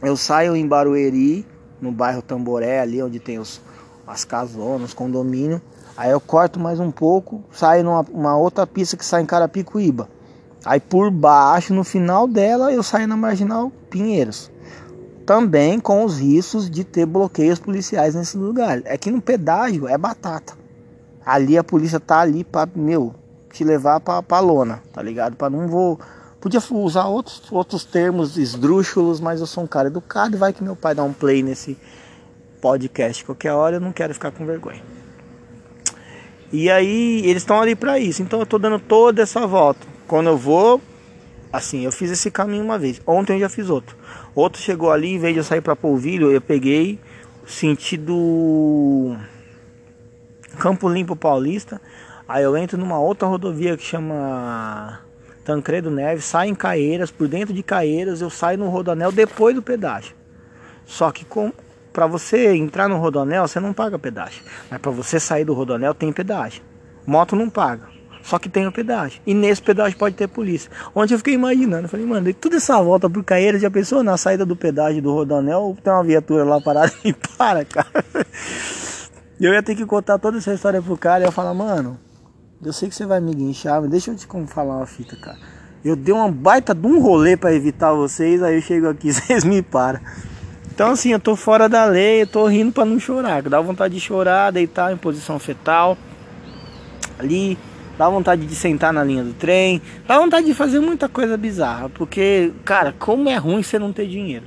eu 0.02 0.16
saio 0.16 0.54
em 0.54 0.66
Barueri, 0.66 1.44
no 1.80 1.90
bairro 1.90 2.22
Tamboré, 2.22 2.80
ali 2.80 3.02
onde 3.02 3.18
tem 3.18 3.38
os, 3.38 3.60
as 4.06 4.24
casonas, 4.24 4.90
os 4.90 4.94
condomínios, 4.94 5.60
Aí 5.96 6.10
eu 6.10 6.20
corto 6.20 6.60
mais 6.60 6.78
um 6.78 6.90
pouco, 6.90 7.42
saio 7.50 7.82
numa 7.82 8.36
outra 8.36 8.66
pista 8.66 8.96
que 8.96 9.04
sai 9.04 9.22
em 9.22 9.26
Carapicuíba. 9.26 10.08
Aí 10.62 10.78
por 10.78 11.10
baixo, 11.10 11.72
no 11.72 11.82
final 11.82 12.26
dela, 12.28 12.70
eu 12.72 12.82
saio 12.82 13.08
na 13.08 13.16
Marginal 13.16 13.72
Pinheiros. 13.88 14.50
também 15.24 15.80
com 15.80 16.04
os 16.04 16.20
riscos 16.20 16.70
de 16.70 16.84
ter 16.84 17.04
bloqueios 17.04 17.58
policiais 17.58 18.14
nesse 18.14 18.36
lugar. 18.36 18.82
É 18.84 18.96
que 18.96 19.10
no 19.10 19.20
pedágio 19.20 19.88
é 19.88 19.98
batata. 19.98 20.52
Ali 21.24 21.58
a 21.58 21.64
polícia 21.64 21.98
tá 21.98 22.20
ali 22.20 22.44
para, 22.44 22.70
meu, 22.76 23.12
te 23.50 23.64
levar 23.64 23.98
pra, 23.98 24.22
pra 24.22 24.38
lona, 24.38 24.82
tá 24.92 25.02
ligado? 25.02 25.34
Para 25.34 25.50
não 25.50 25.66
vou. 25.66 25.98
Podia 26.40 26.60
usar 26.70 27.06
outros, 27.06 27.42
outros 27.50 27.84
termos 27.84 28.36
esdrúxulos, 28.36 29.18
mas 29.18 29.40
eu 29.40 29.46
sou 29.46 29.64
um 29.64 29.66
cara 29.66 29.88
educado 29.88 30.36
e 30.36 30.38
vai 30.38 30.52
que 30.52 30.62
meu 30.62 30.76
pai 30.76 30.94
dá 30.94 31.02
um 31.02 31.12
play 31.12 31.42
nesse 31.42 31.76
podcast 32.60 33.24
qualquer 33.24 33.52
hora, 33.52 33.76
eu 33.76 33.80
não 33.80 33.92
quero 33.92 34.12
ficar 34.14 34.30
com 34.30 34.44
vergonha. 34.44 34.95
E 36.52 36.70
aí 36.70 37.20
eles 37.24 37.42
estão 37.42 37.60
ali 37.60 37.74
para 37.74 37.98
isso. 37.98 38.22
Então 38.22 38.40
eu 38.40 38.46
tô 38.46 38.58
dando 38.58 38.78
toda 38.78 39.22
essa 39.22 39.46
volta. 39.46 39.86
Quando 40.06 40.28
eu 40.28 40.36
vou, 40.36 40.80
assim, 41.52 41.84
eu 41.84 41.92
fiz 41.92 42.10
esse 42.10 42.30
caminho 42.30 42.64
uma 42.64 42.78
vez. 42.78 43.00
Ontem 43.06 43.34
eu 43.34 43.40
já 43.40 43.48
fiz 43.48 43.68
outro. 43.68 43.96
Outro 44.34 44.60
chegou 44.60 44.92
ali, 44.92 45.14
em 45.14 45.18
vez 45.18 45.34
de 45.34 45.40
eu 45.40 45.44
sair 45.44 45.60
para 45.60 45.74
Polvilho, 45.74 46.30
eu 46.30 46.40
peguei 46.40 46.98
sentido 47.46 49.16
Campo 50.58 50.88
Limpo 50.88 51.16
Paulista. 51.16 51.80
Aí 52.28 52.42
eu 52.42 52.56
entro 52.56 52.76
numa 52.76 52.98
outra 52.98 53.26
rodovia 53.28 53.76
que 53.76 53.84
chama 53.84 55.00
Tancredo 55.44 55.90
Neves, 55.90 56.24
saio 56.24 56.50
em 56.50 56.54
Caeiras, 56.54 57.10
por 57.10 57.28
dentro 57.28 57.54
de 57.54 57.62
Caeiras 57.62 58.20
eu 58.20 58.28
saio 58.28 58.58
no 58.58 58.68
Rodanel 58.68 59.12
depois 59.12 59.54
do 59.54 59.62
pedágio. 59.62 60.14
Só 60.84 61.10
que 61.12 61.24
com 61.24 61.52
para 61.96 62.06
você 62.06 62.54
entrar 62.54 62.90
no 62.90 62.98
Rodanel, 62.98 63.48
você 63.48 63.58
não 63.58 63.72
paga 63.72 63.98
pedágio. 63.98 64.42
Mas 64.70 64.78
para 64.78 64.90
você 64.90 65.18
sair 65.18 65.46
do 65.46 65.54
Rodanel 65.54 65.94
tem 65.94 66.12
pedágio. 66.12 66.62
Moto 67.06 67.34
não 67.34 67.48
paga. 67.48 67.88
Só 68.22 68.38
que 68.38 68.50
tem 68.50 68.66
o 68.66 68.72
pedágio. 68.72 69.22
E 69.26 69.32
nesse 69.32 69.62
pedágio 69.62 69.98
pode 69.98 70.14
ter 70.14 70.28
polícia. 70.28 70.70
Ontem 70.94 71.14
eu 71.14 71.18
fiquei 71.18 71.32
imaginando. 71.32 71.84
Eu 71.84 71.88
falei, 71.88 72.04
mano, 72.04 72.34
toda 72.34 72.56
essa 72.56 72.82
volta 72.82 73.08
por 73.08 73.24
Caeira, 73.24 73.58
já 73.58 73.70
pensou 73.70 74.02
na 74.02 74.18
saída 74.18 74.44
do 74.44 74.54
pedágio 74.54 75.00
do 75.00 75.10
Rodanel? 75.10 75.74
Tem 75.82 75.90
uma 75.90 76.04
viatura 76.04 76.44
lá 76.44 76.60
parada 76.60 76.92
e 77.02 77.14
para, 77.14 77.64
cara. 77.64 78.04
Eu 79.40 79.54
ia 79.54 79.62
ter 79.62 79.74
que 79.74 79.86
contar 79.86 80.18
toda 80.18 80.36
essa 80.36 80.52
história 80.52 80.82
pro 80.82 80.98
cara. 80.98 81.24
E 81.24 81.26
eu 81.26 81.32
falar, 81.32 81.54
mano, 81.54 81.98
eu 82.62 82.74
sei 82.74 82.90
que 82.90 82.94
você 82.94 83.06
vai 83.06 83.20
me 83.20 83.34
guinchar, 83.34 83.80
mas 83.80 83.88
deixa 83.88 84.10
eu 84.10 84.16
te 84.16 84.28
falar 84.48 84.76
uma 84.76 84.86
fita, 84.86 85.16
cara. 85.16 85.38
Eu 85.82 85.96
dei 85.96 86.12
uma 86.12 86.30
baita 86.30 86.74
de 86.74 86.86
um 86.86 87.00
rolê 87.00 87.38
para 87.38 87.54
evitar 87.54 87.94
vocês, 87.94 88.42
aí 88.42 88.56
eu 88.56 88.60
chego 88.60 88.86
aqui, 88.86 89.08
vocês 89.14 89.44
me 89.44 89.62
param. 89.62 90.00
Então 90.76 90.90
assim, 90.90 91.10
eu 91.10 91.18
tô 91.18 91.34
fora 91.34 91.70
da 91.70 91.86
lei, 91.86 92.20
eu 92.20 92.26
tô 92.26 92.46
rindo 92.46 92.70
para 92.70 92.84
não 92.84 93.00
chorar. 93.00 93.40
Dá 93.44 93.58
vontade 93.62 93.94
de 93.94 94.00
chorar, 94.00 94.50
deitar 94.50 94.92
em 94.92 94.96
posição 94.98 95.38
fetal. 95.38 95.96
Ali, 97.18 97.56
dá 97.96 98.06
vontade 98.10 98.44
de 98.44 98.54
sentar 98.54 98.92
na 98.92 99.02
linha 99.02 99.24
do 99.24 99.32
trem, 99.32 99.80
dá 100.06 100.18
vontade 100.18 100.44
de 100.44 100.52
fazer 100.52 100.78
muita 100.80 101.08
coisa 101.08 101.34
bizarra, 101.34 101.88
porque, 101.88 102.52
cara, 102.62 102.94
como 102.98 103.26
é 103.30 103.36
ruim 103.36 103.62
você 103.62 103.78
não 103.78 103.90
ter 103.90 104.06
dinheiro. 104.06 104.44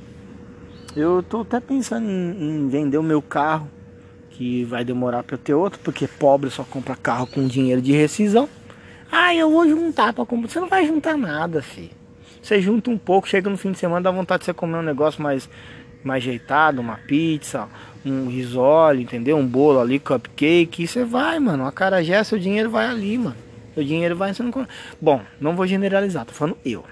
Eu 0.96 1.24
tô 1.24 1.42
até 1.42 1.60
pensando 1.60 2.08
em, 2.08 2.66
em 2.66 2.70
vender 2.70 3.00
o 3.00 3.04
meu 3.04 3.24
carro, 3.24 3.68
que 4.30 4.64
vai 4.66 4.86
demorar 4.86 5.24
para 5.24 5.34
eu 5.34 5.40
ter 5.40 5.56
outro, 5.56 5.80
porque 5.84 6.08
pobre 6.08 6.52
só 6.52 6.64
compra 6.64 6.96
carro 6.96 7.26
com 7.26 7.48
dinheiro 7.48 7.82
de 7.82 7.92
rescisão. 7.92 8.48
Ah, 9.12 9.34
eu 9.34 9.50
vou 9.50 9.68
juntar 9.68 10.14
para 10.14 10.28
comprar. 10.28 10.48
Você 10.48 10.60
não 10.60 10.70
vai 10.70 10.86
juntar 10.86 11.18
nada, 11.18 11.60
filho. 11.64 11.98
Você 12.42 12.62
junta 12.62 12.90
um 12.90 12.98
pouco, 12.98 13.28
chega 13.28 13.50
no 13.50 13.58
fim 13.58 13.72
de 13.72 13.80
semana, 13.80 14.02
dá 14.02 14.12
vontade 14.12 14.42
de 14.42 14.46
você 14.46 14.54
comer 14.54 14.78
um 14.78 14.82
negócio 14.82 15.22
mais, 15.22 15.50
mais 16.04 16.24
ajeitado, 16.24 16.82
uma 16.82 16.98
pizza, 16.98 17.68
um 18.06 18.28
risole, 18.28 19.04
entendeu? 19.04 19.38
Um 19.38 19.46
bolo 19.46 19.80
ali, 19.80 20.00
cupcake, 20.00 20.88
você 20.88 21.04
vai, 21.04 21.40
mano. 21.40 21.66
A 21.66 21.72
cara 21.72 22.04
já, 22.04 22.24
seu 22.24 22.40
dinheiro 22.40 22.70
vai 22.70 22.88
ali, 22.88 23.18
mano. 23.18 23.36
Seu 23.74 23.84
dinheiro 23.84 24.16
vai, 24.16 24.34
você 24.34 24.44
não 24.44 24.68
Bom, 25.00 25.22
não 25.40 25.56
vou 25.56 25.68
generalizar, 25.68 26.26
tô 26.26 26.34
falando 26.34 26.58
eu. 26.66 26.84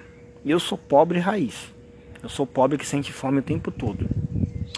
Eu 0.46 0.60
sou 0.60 0.78
pobre 0.78 1.20
raiz. 1.20 1.74
Eu 2.22 2.30
sou 2.30 2.46
pobre 2.46 2.78
que 2.78 2.86
sente 2.86 3.12
fome 3.12 3.40
o 3.40 3.44
tempo 3.44 3.72
todo. 3.72 4.08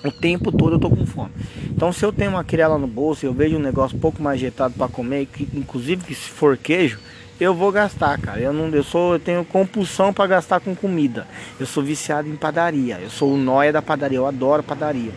O 0.03 0.11
tempo 0.11 0.51
todo 0.51 0.75
eu 0.75 0.79
tô 0.79 0.89
com 0.89 1.05
fome. 1.05 1.31
Então 1.65 1.91
se 1.91 2.05
eu 2.05 2.11
tenho 2.11 2.31
uma 2.31 2.43
quirela 2.43 2.77
no 2.77 2.87
bolso, 2.87 3.25
eu 3.25 3.33
vejo 3.33 3.57
um 3.57 3.61
negócio 3.61 3.97
um 3.97 3.99
pouco 3.99 4.21
mais 4.21 4.37
ajeitado 4.37 4.73
para 4.75 4.87
comer, 4.87 5.25
que, 5.25 5.47
inclusive 5.53 6.03
que 6.03 6.15
se 6.15 6.29
for 6.29 6.57
queijo, 6.57 6.99
eu 7.39 7.53
vou 7.53 7.71
gastar, 7.71 8.19
cara. 8.19 8.39
Eu 8.39 8.53
não, 8.53 8.67
eu 8.69 8.83
sou, 8.83 9.13
eu 9.13 9.19
tenho 9.19 9.45
compulsão 9.45 10.13
para 10.13 10.27
gastar 10.27 10.59
com 10.59 10.75
comida. 10.75 11.27
Eu 11.59 11.65
sou 11.65 11.83
viciado 11.83 12.27
em 12.27 12.35
padaria. 12.35 12.99
Eu 12.99 13.09
sou 13.09 13.33
o 13.33 13.37
nóia 13.37 13.71
da 13.71 13.81
padaria. 13.81 14.17
Eu 14.17 14.27
adoro 14.27 14.61
padaria 14.61 15.11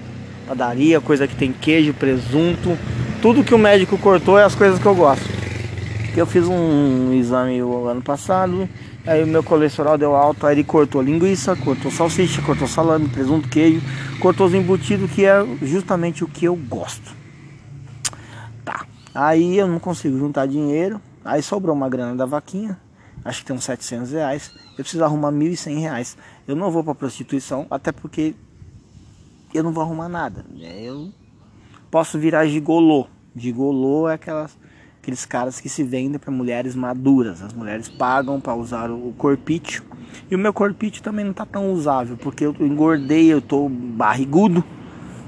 padaria, 0.46 1.00
coisa 1.00 1.26
que 1.26 1.34
tem 1.34 1.52
queijo, 1.52 1.94
presunto, 1.94 2.76
tudo 3.20 3.44
que 3.44 3.54
o 3.54 3.58
médico 3.58 3.96
cortou 3.98 4.38
é 4.38 4.44
as 4.44 4.54
coisas 4.54 4.78
que 4.78 4.86
eu 4.86 4.94
gosto. 4.94 5.24
Eu 6.14 6.26
fiz 6.26 6.46
um 6.46 7.12
exame 7.14 7.62
o 7.62 7.86
ano 7.86 8.02
passado, 8.02 8.68
aí 9.06 9.24
o 9.24 9.26
meu 9.26 9.42
colesterol 9.42 9.96
deu 9.96 10.14
alto, 10.14 10.46
aí 10.46 10.54
ele 10.54 10.64
cortou 10.64 11.00
linguiça, 11.00 11.56
cortou 11.56 11.90
salsicha, 11.90 12.42
cortou 12.42 12.68
salame, 12.68 13.08
presunto, 13.08 13.48
queijo, 13.48 13.80
cortou 14.20 14.46
os 14.46 14.54
embutidos 14.54 15.10
que 15.10 15.24
é 15.24 15.42
justamente 15.62 16.22
o 16.22 16.28
que 16.28 16.44
eu 16.44 16.54
gosto. 16.54 17.14
Tá. 18.62 18.84
Aí 19.14 19.56
eu 19.56 19.66
não 19.66 19.78
consigo 19.78 20.18
juntar 20.18 20.46
dinheiro, 20.46 21.00
aí 21.24 21.42
sobrou 21.42 21.74
uma 21.74 21.88
grana 21.88 22.14
da 22.14 22.26
vaquinha, 22.26 22.78
acho 23.24 23.40
que 23.40 23.46
tem 23.46 23.56
uns 23.56 23.64
700 23.64 24.12
reais. 24.12 24.50
Eu 24.72 24.84
preciso 24.84 25.04
arrumar 25.04 25.30
1.100 25.32 25.78
reais. 25.80 26.16
Eu 26.46 26.56
não 26.56 26.70
vou 26.70 26.82
para 26.82 26.94
prostituição, 26.94 27.66
até 27.70 27.92
porque 27.92 28.34
eu 29.54 29.62
não 29.62 29.72
vou 29.72 29.82
arrumar 29.82 30.08
nada. 30.08 30.44
Eu 30.58 31.12
posso 31.90 32.18
virar 32.18 32.46
gigolô. 32.46 33.06
Gigolô 33.36 34.08
é 34.08 34.14
aquelas, 34.14 34.58
aqueles 35.00 35.24
caras 35.24 35.60
que 35.60 35.68
se 35.68 35.82
vendem 35.82 36.18
para 36.18 36.30
mulheres 36.30 36.74
maduras. 36.74 37.42
As 37.42 37.52
mulheres 37.52 37.88
pagam 37.88 38.40
para 38.40 38.54
usar 38.54 38.90
o 38.90 39.12
corpício. 39.16 39.82
E 40.30 40.34
o 40.34 40.38
meu 40.38 40.52
corpício 40.52 41.02
também 41.02 41.24
não 41.24 41.32
tá 41.32 41.44
tão 41.44 41.72
usável, 41.72 42.16
porque 42.16 42.44
eu 42.44 42.54
engordei, 42.60 43.32
eu 43.32 43.40
tô 43.40 43.68
barrigudo, 43.68 44.64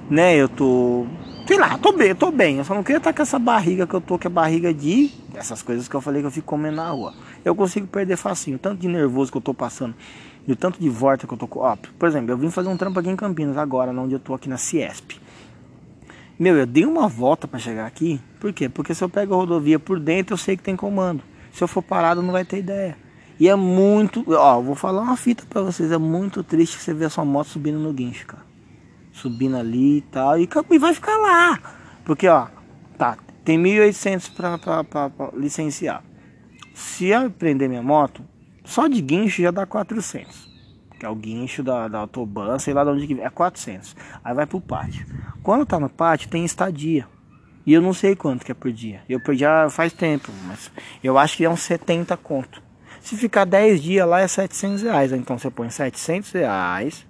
né? 0.08 0.34
Eu 0.34 0.48
tô. 0.48 1.06
Sei 1.46 1.58
lá, 1.58 1.76
tô 1.78 1.92
bem, 1.92 2.14
tô 2.14 2.30
bem. 2.30 2.58
Eu 2.58 2.64
só 2.64 2.74
não 2.74 2.82
queria 2.82 2.98
estar 2.98 3.12
tá 3.12 3.16
com 3.16 3.22
essa 3.22 3.38
barriga 3.38 3.86
que 3.86 3.94
eu 3.94 4.00
tô, 4.00 4.18
que 4.18 4.26
é 4.26 4.30
barriga 4.30 4.72
de. 4.72 5.10
Essas 5.34 5.62
coisas 5.62 5.88
que 5.88 5.94
eu 5.94 6.00
falei 6.00 6.22
que 6.22 6.26
eu 6.26 6.30
fico 6.30 6.46
comendo 6.46 6.76
na 6.76 6.90
rua. 6.90 7.14
Eu 7.44 7.54
consigo 7.54 7.86
perder 7.86 8.16
facinho, 8.16 8.58
tanto 8.58 8.80
de 8.80 8.88
nervoso 8.88 9.30
que 9.32 9.38
eu 9.38 9.42
tô 9.42 9.52
passando 9.52 9.94
e 10.46 10.52
o 10.52 10.56
tanto 10.56 10.78
de 10.78 10.88
volta 10.88 11.26
que 11.26 11.32
eu 11.32 11.38
tô. 11.38 11.48
Ó, 11.56 11.76
por 11.98 12.08
exemplo, 12.08 12.30
eu 12.30 12.36
vim 12.36 12.50
fazer 12.50 12.68
um 12.68 12.76
trampo 12.76 12.98
aqui 13.00 13.08
em 13.08 13.16
Campinas 13.16 13.56
agora, 13.56 13.90
onde 13.92 14.14
eu 14.14 14.20
tô 14.20 14.34
aqui 14.34 14.48
na 14.48 14.56
Ciesp. 14.56 15.20
Meu, 16.38 16.56
eu 16.56 16.66
dei 16.66 16.84
uma 16.84 17.08
volta 17.08 17.46
para 17.46 17.58
chegar 17.58 17.86
aqui. 17.86 18.20
Por 18.40 18.52
quê? 18.52 18.68
Porque 18.68 18.94
se 18.94 19.02
eu 19.02 19.08
pego 19.08 19.34
a 19.34 19.36
rodovia 19.36 19.78
por 19.78 19.98
dentro, 20.00 20.34
eu 20.34 20.38
sei 20.38 20.56
que 20.56 20.62
tem 20.62 20.76
comando. 20.76 21.22
Se 21.52 21.62
eu 21.62 21.68
for 21.68 21.82
parado, 21.82 22.20
não 22.20 22.32
vai 22.32 22.44
ter 22.44 22.58
ideia. 22.58 22.96
E 23.38 23.48
é 23.48 23.54
muito. 23.54 24.24
Ó, 24.28 24.60
vou 24.60 24.74
falar 24.74 25.02
uma 25.02 25.16
fita 25.16 25.44
pra 25.48 25.62
vocês. 25.62 25.90
É 25.90 25.98
muito 25.98 26.42
triste 26.42 26.78
você 26.78 26.92
ver 26.92 27.06
a 27.06 27.10
sua 27.10 27.24
moto 27.24 27.48
subindo 27.48 27.78
no 27.78 27.92
guincho, 27.92 28.26
cara. 28.26 28.42
Subindo 29.12 29.56
ali 29.56 29.98
e 29.98 30.00
tal. 30.02 30.38
E, 30.38 30.48
e 30.70 30.78
vai 30.78 30.92
ficar 30.92 31.16
lá. 31.16 31.58
Porque, 32.04 32.28
ó, 32.28 32.48
tá. 32.98 33.16
Tem 33.44 33.58
1.800 33.58 34.34
pra, 34.34 34.58
pra, 34.58 34.84
pra, 34.84 35.10
pra 35.10 35.30
licenciar. 35.36 36.02
Se 36.72 37.06
eu 37.06 37.30
prender 37.30 37.68
minha 37.68 37.82
moto, 37.82 38.24
só 38.64 38.88
de 38.88 39.00
guincho 39.00 39.42
já 39.42 39.50
dá 39.50 39.66
400. 39.66 40.52
Que 40.98 41.04
é 41.04 41.08
o 41.08 41.14
guincho 41.14 41.62
da, 41.62 41.86
da 41.86 41.98
autobahn, 41.98 42.58
sei 42.58 42.72
lá 42.72 42.82
de 42.84 42.90
onde 42.90 43.06
que 43.06 43.20
é 43.20 43.30
400. 43.30 43.94
Aí 44.24 44.34
vai 44.34 44.46
pro 44.46 44.60
pátio. 44.60 45.06
Quando 45.42 45.66
tá 45.66 45.78
no 45.78 45.90
pátio 45.90 46.30
tem 46.30 46.44
estadia. 46.44 47.06
E 47.66 47.72
eu 47.72 47.80
não 47.80 47.94
sei 47.94 48.14
quanto 48.14 48.44
que 48.44 48.52
é 48.52 48.54
por 48.54 48.72
dia. 48.72 49.02
Eu 49.08 49.20
perdi 49.20 49.44
faz 49.70 49.92
tempo, 49.92 50.30
mas 50.46 50.70
eu 51.02 51.18
acho 51.18 51.36
que 51.36 51.44
é 51.44 51.50
uns 51.50 51.60
70 51.60 52.16
conto. 52.16 52.62
Se 53.00 53.16
ficar 53.16 53.44
10 53.44 53.82
dias 53.82 54.08
lá 54.08 54.20
é 54.20 54.28
700 54.28 54.82
reais. 54.82 55.12
Então 55.12 55.38
você 55.38 55.50
põe 55.50 55.68
700 55.68 56.32
reais 56.32 57.06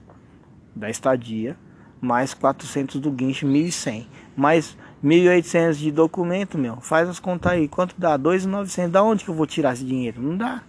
da 0.75 0.91
estadia, 0.91 1.57
mais 2.01 2.35
400 2.35 3.01
do 3.01 3.11
guincho, 3.11 3.47
1.100. 3.47 4.07
Mais 4.37 4.77
1.800 5.05 5.75
de 5.75 5.91
documento, 5.91 6.57
meu. 6.57 6.77
Faz 6.81 7.09
as 7.09 7.21
contas 7.21 7.53
aí. 7.53 7.69
Quanto 7.69 7.95
dá? 7.99 8.19
2.900. 8.19 8.89
Da 8.89 9.03
onde 9.03 9.23
que 9.23 9.31
eu 9.31 9.35
vou 9.35 9.47
tirar 9.47 9.75
esse 9.75 9.85
dinheiro? 9.85 10.23
Não 10.23 10.37
dá. 10.37 10.63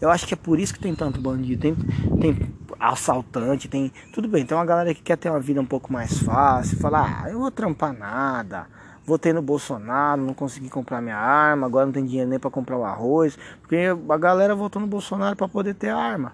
Eu 0.00 0.10
acho 0.10 0.26
que 0.26 0.34
é 0.34 0.36
por 0.36 0.58
isso 0.58 0.74
que 0.74 0.80
tem 0.80 0.94
tanto 0.94 1.20
bandido, 1.20 1.62
tem, 1.62 1.74
tem 2.20 2.54
assaltante, 2.78 3.68
tem. 3.68 3.92
Tudo 4.12 4.28
bem, 4.28 4.44
tem 4.44 4.56
uma 4.56 4.64
galera 4.64 4.92
que 4.92 5.00
quer 5.00 5.16
ter 5.16 5.30
uma 5.30 5.40
vida 5.40 5.60
um 5.60 5.64
pouco 5.64 5.92
mais 5.92 6.18
fácil, 6.18 6.78
fala, 6.78 7.22
ah, 7.22 7.30
eu 7.30 7.38
vou 7.38 7.50
trampar 7.50 7.96
nada, 7.96 8.66
votei 9.06 9.32
no 9.32 9.40
Bolsonaro, 9.40 10.20
não 10.20 10.34
consegui 10.34 10.68
comprar 10.68 11.00
minha 11.00 11.16
arma, 11.16 11.66
agora 11.66 11.86
não 11.86 11.92
tem 11.92 12.04
dinheiro 12.04 12.28
nem 12.28 12.38
para 12.38 12.50
comprar 12.50 12.76
o 12.76 12.84
arroz, 12.84 13.38
porque 13.60 13.76
a 14.08 14.16
galera 14.18 14.54
votou 14.54 14.82
no 14.82 14.88
Bolsonaro 14.88 15.36
para 15.36 15.48
poder 15.48 15.74
ter 15.74 15.88
arma. 15.88 16.32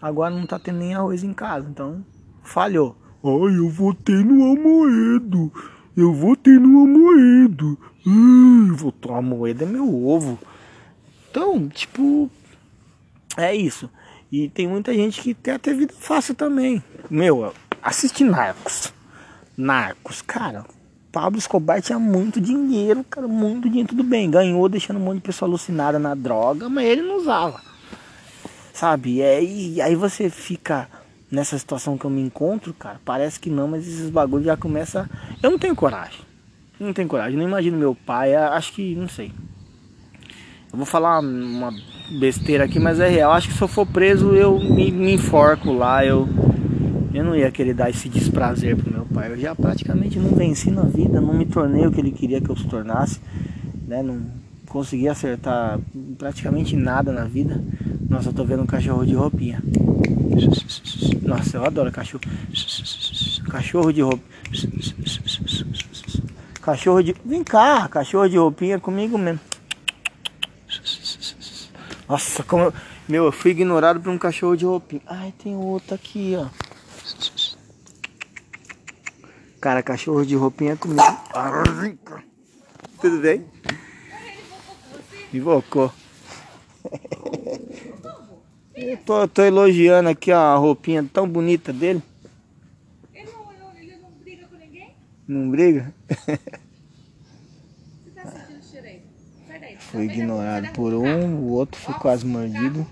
Agora 0.00 0.34
não 0.34 0.46
tá 0.46 0.58
tendo 0.58 0.78
nem 0.78 0.94
arroz 0.94 1.22
em 1.22 1.32
casa, 1.32 1.68
então 1.68 2.04
falhou. 2.42 2.96
Ai, 3.22 3.58
eu 3.58 3.68
votei 3.68 4.24
no 4.24 4.52
Amoedo. 4.52 5.52
Eu 5.96 6.12
votei 6.12 6.58
no 6.58 6.84
Amoedo. 6.84 7.78
Ai, 8.06 8.76
votou 8.76 9.14
Amoedo 9.14 9.64
é 9.64 9.66
meu 9.66 10.06
ovo. 10.06 10.38
Então, 11.30 11.68
tipo, 11.68 12.30
é 13.36 13.54
isso. 13.54 13.88
E 14.30 14.48
tem 14.50 14.68
muita 14.68 14.92
gente 14.92 15.22
que 15.22 15.32
quer 15.32 15.58
ter 15.58 15.74
vida 15.74 15.94
fácil 15.98 16.34
também. 16.34 16.82
Meu, 17.08 17.52
assiste 17.82 18.24
Narcos. 18.24 18.92
Narcos, 19.56 20.20
cara. 20.20 20.66
Pablo 21.10 21.38
Escobar 21.38 21.80
tinha 21.80 21.98
muito 21.98 22.42
dinheiro, 22.42 23.02
cara, 23.04 23.26
muito 23.26 23.66
dinheiro, 23.68 23.88
tudo 23.88 24.04
bem. 24.04 24.30
Ganhou 24.30 24.68
deixando 24.68 24.98
um 24.98 25.02
monte 25.02 25.16
de 25.16 25.22
pessoa 25.22 25.48
alucinada 25.48 25.98
na 25.98 26.14
droga, 26.14 26.68
mas 26.68 26.84
ele 26.84 27.00
não 27.00 27.16
usava. 27.16 27.58
Sabe? 28.74 29.22
E 29.22 29.80
aí 29.80 29.94
você 29.94 30.28
fica 30.28 30.90
nessa 31.30 31.58
situação 31.58 31.98
que 31.98 32.04
eu 32.04 32.10
me 32.10 32.20
encontro, 32.20 32.72
cara, 32.74 33.00
parece 33.04 33.38
que 33.38 33.50
não, 33.50 33.68
mas 33.68 33.86
esses 33.86 34.10
bagulhos 34.10 34.46
já 34.46 34.56
começa. 34.56 35.08
Eu 35.42 35.50
não 35.50 35.58
tenho 35.58 35.74
coragem. 35.74 36.20
Não 36.78 36.92
tenho 36.92 37.08
coragem. 37.08 37.38
Não 37.38 37.46
imagino 37.46 37.78
meu 37.78 37.94
pai. 37.94 38.34
Acho 38.34 38.72
que. 38.72 38.94
não 38.94 39.08
sei. 39.08 39.32
Eu 40.72 40.78
vou 40.78 40.86
falar 40.86 41.20
uma 41.20 41.72
besteira 42.18 42.64
aqui, 42.64 42.78
mas 42.78 43.00
é 43.00 43.08
real. 43.08 43.32
Acho 43.32 43.48
que 43.48 43.54
se 43.54 43.62
eu 43.62 43.68
for 43.68 43.86
preso, 43.86 44.34
eu 44.34 44.58
me, 44.58 44.90
me 44.90 45.14
enforco 45.14 45.72
lá. 45.72 46.04
Eu, 46.04 46.28
eu 47.14 47.24
não 47.24 47.34
ia 47.34 47.50
querer 47.50 47.74
dar 47.74 47.88
esse 47.88 48.08
desprazer 48.08 48.76
pro 48.76 48.92
meu 48.92 49.06
pai. 49.06 49.32
Eu 49.32 49.38
já 49.38 49.54
praticamente 49.54 50.18
não 50.18 50.30
venci 50.36 50.70
na 50.70 50.82
vida. 50.82 51.20
Não 51.20 51.32
me 51.32 51.46
tornei 51.46 51.86
o 51.86 51.90
que 51.90 52.00
ele 52.00 52.12
queria 52.12 52.40
que 52.40 52.50
eu 52.50 52.56
se 52.56 52.66
tornasse. 52.66 53.20
Né? 53.86 54.02
Não 54.02 54.35
consegui 54.76 55.08
acertar 55.08 55.80
praticamente 56.18 56.76
nada 56.76 57.10
na 57.10 57.24
vida. 57.24 57.64
Nossa, 58.10 58.28
eu 58.28 58.32
tô 58.34 58.44
vendo 58.44 58.62
um 58.62 58.66
cachorro 58.66 59.06
de 59.06 59.14
roupinha. 59.14 59.62
Nossa, 61.22 61.56
eu 61.56 61.64
adoro 61.64 61.90
cachorro. 61.90 62.22
Cachorro 63.50 63.90
de 63.90 64.02
roupa. 64.02 64.22
Cachorro 66.60 67.02
de. 67.02 67.16
Vem 67.24 67.42
cá, 67.42 67.88
cachorro 67.88 68.28
de 68.28 68.36
roupinha 68.36 68.78
comigo 68.78 69.16
mesmo. 69.16 69.40
Nossa, 72.06 72.42
como 72.42 72.64
eu... 72.64 72.74
Meu, 73.08 73.24
eu 73.24 73.32
fui 73.32 73.52
ignorado 73.52 73.98
por 74.00 74.10
um 74.10 74.18
cachorro 74.18 74.56
de 74.56 74.66
roupinha. 74.66 75.00
Ai, 75.06 75.32
tem 75.42 75.56
outro 75.56 75.94
aqui, 75.94 76.36
ó. 76.36 76.48
Cara, 79.58 79.82
cachorro 79.82 80.26
de 80.26 80.36
roupinha 80.36 80.76
comigo. 80.76 81.02
Tudo 83.00 83.20
bem? 83.20 83.46
Invocou. 85.36 85.92
Eu 88.74 88.96
tô, 88.98 89.28
tô, 89.28 89.42
elogiando 89.42 90.08
aqui 90.08 90.32
a 90.32 90.54
roupinha 90.56 91.04
tão 91.12 91.28
bonita 91.28 91.74
dele. 91.74 92.02
Ele 93.12 93.30
não, 93.30 93.76
ele 93.76 93.96
não 94.00 94.10
briga 94.22 94.46
com 94.46 94.56
ninguém? 94.56 94.94
Não 95.28 95.50
briga? 95.50 95.92
Você 96.08 96.38
tá 98.14 98.22
sentindo 98.30 98.64
cheiro 98.64 98.86
aí? 98.86 99.02
Sai 99.46 99.58
daí. 99.58 99.76
Fui 99.78 100.04
ignorado 100.04 100.72
por 100.72 100.94
um, 100.94 101.36
o 101.36 101.52
outro 101.52 101.78
foi 101.78 101.94
quase 101.96 102.24
mordido. 102.24 102.86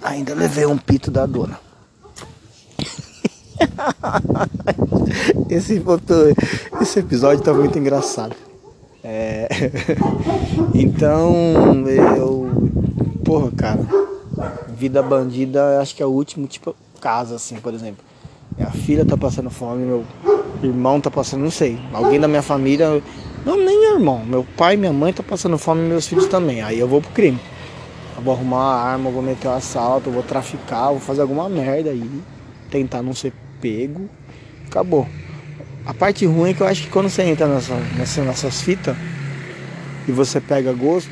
Ainda 0.00 0.34
levei 0.34 0.66
um 0.66 0.78
pito 0.78 1.10
da 1.10 1.26
dona. 1.26 1.58
Esse, 5.48 5.82
esse 6.80 6.98
episódio 6.98 7.44
tá 7.44 7.52
muito 7.52 7.78
engraçado. 7.78 8.34
É... 9.04 9.48
Então, 10.74 11.34
eu. 11.86 12.50
Porra, 13.24 13.50
cara. 13.52 13.80
Vida 14.68 15.02
bandida, 15.02 15.80
acho 15.80 15.94
que 15.94 16.02
é 16.02 16.06
o 16.06 16.10
último 16.10 16.46
tipo 16.46 16.74
caso, 17.00 17.34
assim, 17.34 17.56
por 17.56 17.74
exemplo. 17.74 18.04
Minha 18.56 18.70
filha 18.70 19.04
tá 19.04 19.16
passando 19.16 19.50
fome, 19.50 19.84
meu 19.84 20.04
irmão 20.62 21.00
tá 21.00 21.10
passando, 21.10 21.42
não 21.42 21.50
sei. 21.50 21.78
Alguém 21.92 22.20
da 22.20 22.28
minha 22.28 22.42
família. 22.42 23.02
Não, 23.44 23.56
nem 23.56 23.80
meu 23.80 23.94
irmão. 23.94 24.24
Meu 24.24 24.46
pai 24.56 24.76
minha 24.76 24.92
mãe 24.92 25.12
tá 25.12 25.22
passando 25.22 25.58
fome 25.58 25.84
e 25.84 25.88
meus 25.88 26.06
filhos 26.06 26.26
também. 26.26 26.62
Aí 26.62 26.78
eu 26.78 26.88
vou 26.88 27.00
pro 27.00 27.10
crime. 27.10 27.40
Eu 28.16 28.22
vou 28.22 28.34
arrumar 28.34 28.56
uma 28.56 28.74
arma, 28.74 29.10
vou 29.10 29.22
meter 29.22 29.48
um 29.48 29.54
assalto, 29.54 30.10
vou 30.10 30.22
traficar, 30.22 30.90
vou 30.90 31.00
fazer 31.00 31.22
alguma 31.22 31.48
merda 31.48 31.90
aí. 31.90 32.22
Tentar 32.70 33.02
não 33.02 33.14
ser 33.14 33.32
pego. 33.60 34.08
Acabou. 34.66 35.06
A 35.84 35.92
parte 35.92 36.24
ruim 36.26 36.50
é 36.50 36.54
que 36.54 36.60
eu 36.60 36.66
acho 36.66 36.82
que 36.82 36.90
quando 36.90 37.08
você 37.08 37.22
entra 37.22 37.46
nessa, 37.48 37.74
nessa, 37.96 38.24
nessas 38.24 38.62
fitas 38.62 38.96
e 40.06 40.12
você 40.12 40.40
pega 40.40 40.72
gosto, 40.72 41.10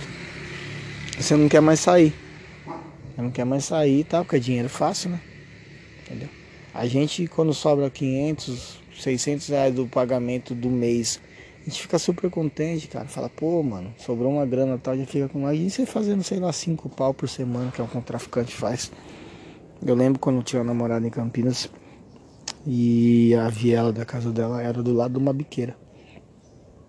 você 1.18 1.34
não 1.36 1.48
quer 1.48 1.60
mais 1.60 1.80
sair. 1.80 2.14
Você 3.14 3.22
não 3.22 3.30
quer 3.30 3.44
mais 3.44 3.64
sair 3.64 4.00
e 4.00 4.04
tal, 4.04 4.24
porque 4.24 4.36
é 4.36 4.38
dinheiro 4.38 4.68
fácil, 4.68 5.10
né? 5.10 5.20
Entendeu? 6.02 6.28
A 6.72 6.86
gente, 6.86 7.26
quando 7.26 7.52
sobra 7.52 7.90
500, 7.90 8.78
600 9.00 9.48
reais 9.48 9.74
do 9.74 9.86
pagamento 9.86 10.54
do 10.54 10.70
mês, 10.70 11.20
a 11.60 11.64
gente 11.68 11.82
fica 11.82 11.98
super 11.98 12.30
contente, 12.30 12.86
cara. 12.86 13.06
Fala, 13.06 13.28
pô, 13.28 13.60
mano, 13.64 13.92
sobrou 13.98 14.30
uma 14.30 14.46
grana 14.46 14.78
tal, 14.78 14.96
já 14.96 15.04
fica 15.04 15.28
com 15.28 15.40
mais. 15.40 15.58
E 15.58 15.68
você 15.68 15.84
fazendo, 15.84 16.22
sei 16.22 16.38
lá, 16.38 16.52
5 16.52 16.88
pau 16.90 17.12
por 17.12 17.28
semana, 17.28 17.72
que 17.72 17.80
é 17.80 17.84
o 17.84 17.88
que 17.88 17.98
um 17.98 18.00
traficante 18.00 18.54
faz. 18.54 18.92
Eu 19.84 19.96
lembro 19.96 20.20
quando 20.20 20.36
eu 20.36 20.42
tinha 20.44 20.62
uma 20.62 20.72
namorada 20.72 21.04
em 21.04 21.10
Campinas, 21.10 21.68
e 22.66 23.34
a 23.34 23.48
viela 23.48 23.92
da 23.92 24.04
casa 24.04 24.30
dela 24.30 24.62
era 24.62 24.82
do 24.82 24.92
lado 24.92 25.12
de 25.12 25.18
uma 25.18 25.32
biqueira. 25.32 25.76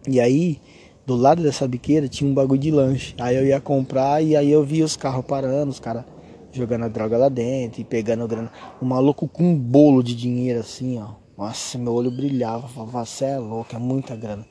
E 0.07 0.19
aí, 0.19 0.59
do 1.05 1.15
lado 1.15 1.41
dessa 1.41 1.67
biqueira 1.67 2.07
tinha 2.07 2.29
um 2.29 2.33
bagulho 2.33 2.59
de 2.59 2.71
lanche. 2.71 3.15
Aí 3.19 3.35
eu 3.35 3.45
ia 3.45 3.59
comprar 3.61 4.21
e 4.21 4.35
aí 4.35 4.51
eu 4.51 4.63
via 4.63 4.85
os 4.85 4.95
carros 4.95 5.25
parando, 5.25 5.69
os 5.69 5.79
caras 5.79 6.03
jogando 6.51 6.85
a 6.85 6.87
droga 6.87 7.17
lá 7.17 7.29
dentro 7.29 7.81
e 7.81 7.83
pegando 7.83 8.27
grana. 8.27 8.51
O 8.81 8.85
maluco 8.85 9.27
com 9.27 9.43
um 9.43 9.57
bolo 9.57 10.03
de 10.03 10.15
dinheiro 10.15 10.59
assim, 10.59 10.99
ó. 10.99 11.21
Nossa, 11.37 11.77
meu 11.77 11.93
olho 11.93 12.11
brilhava. 12.11 12.67
Falava, 12.67 13.05
você 13.05 13.25
é 13.25 13.37
louco, 13.37 13.75
é 13.75 13.79
muita 13.79 14.15
grana. 14.15 14.45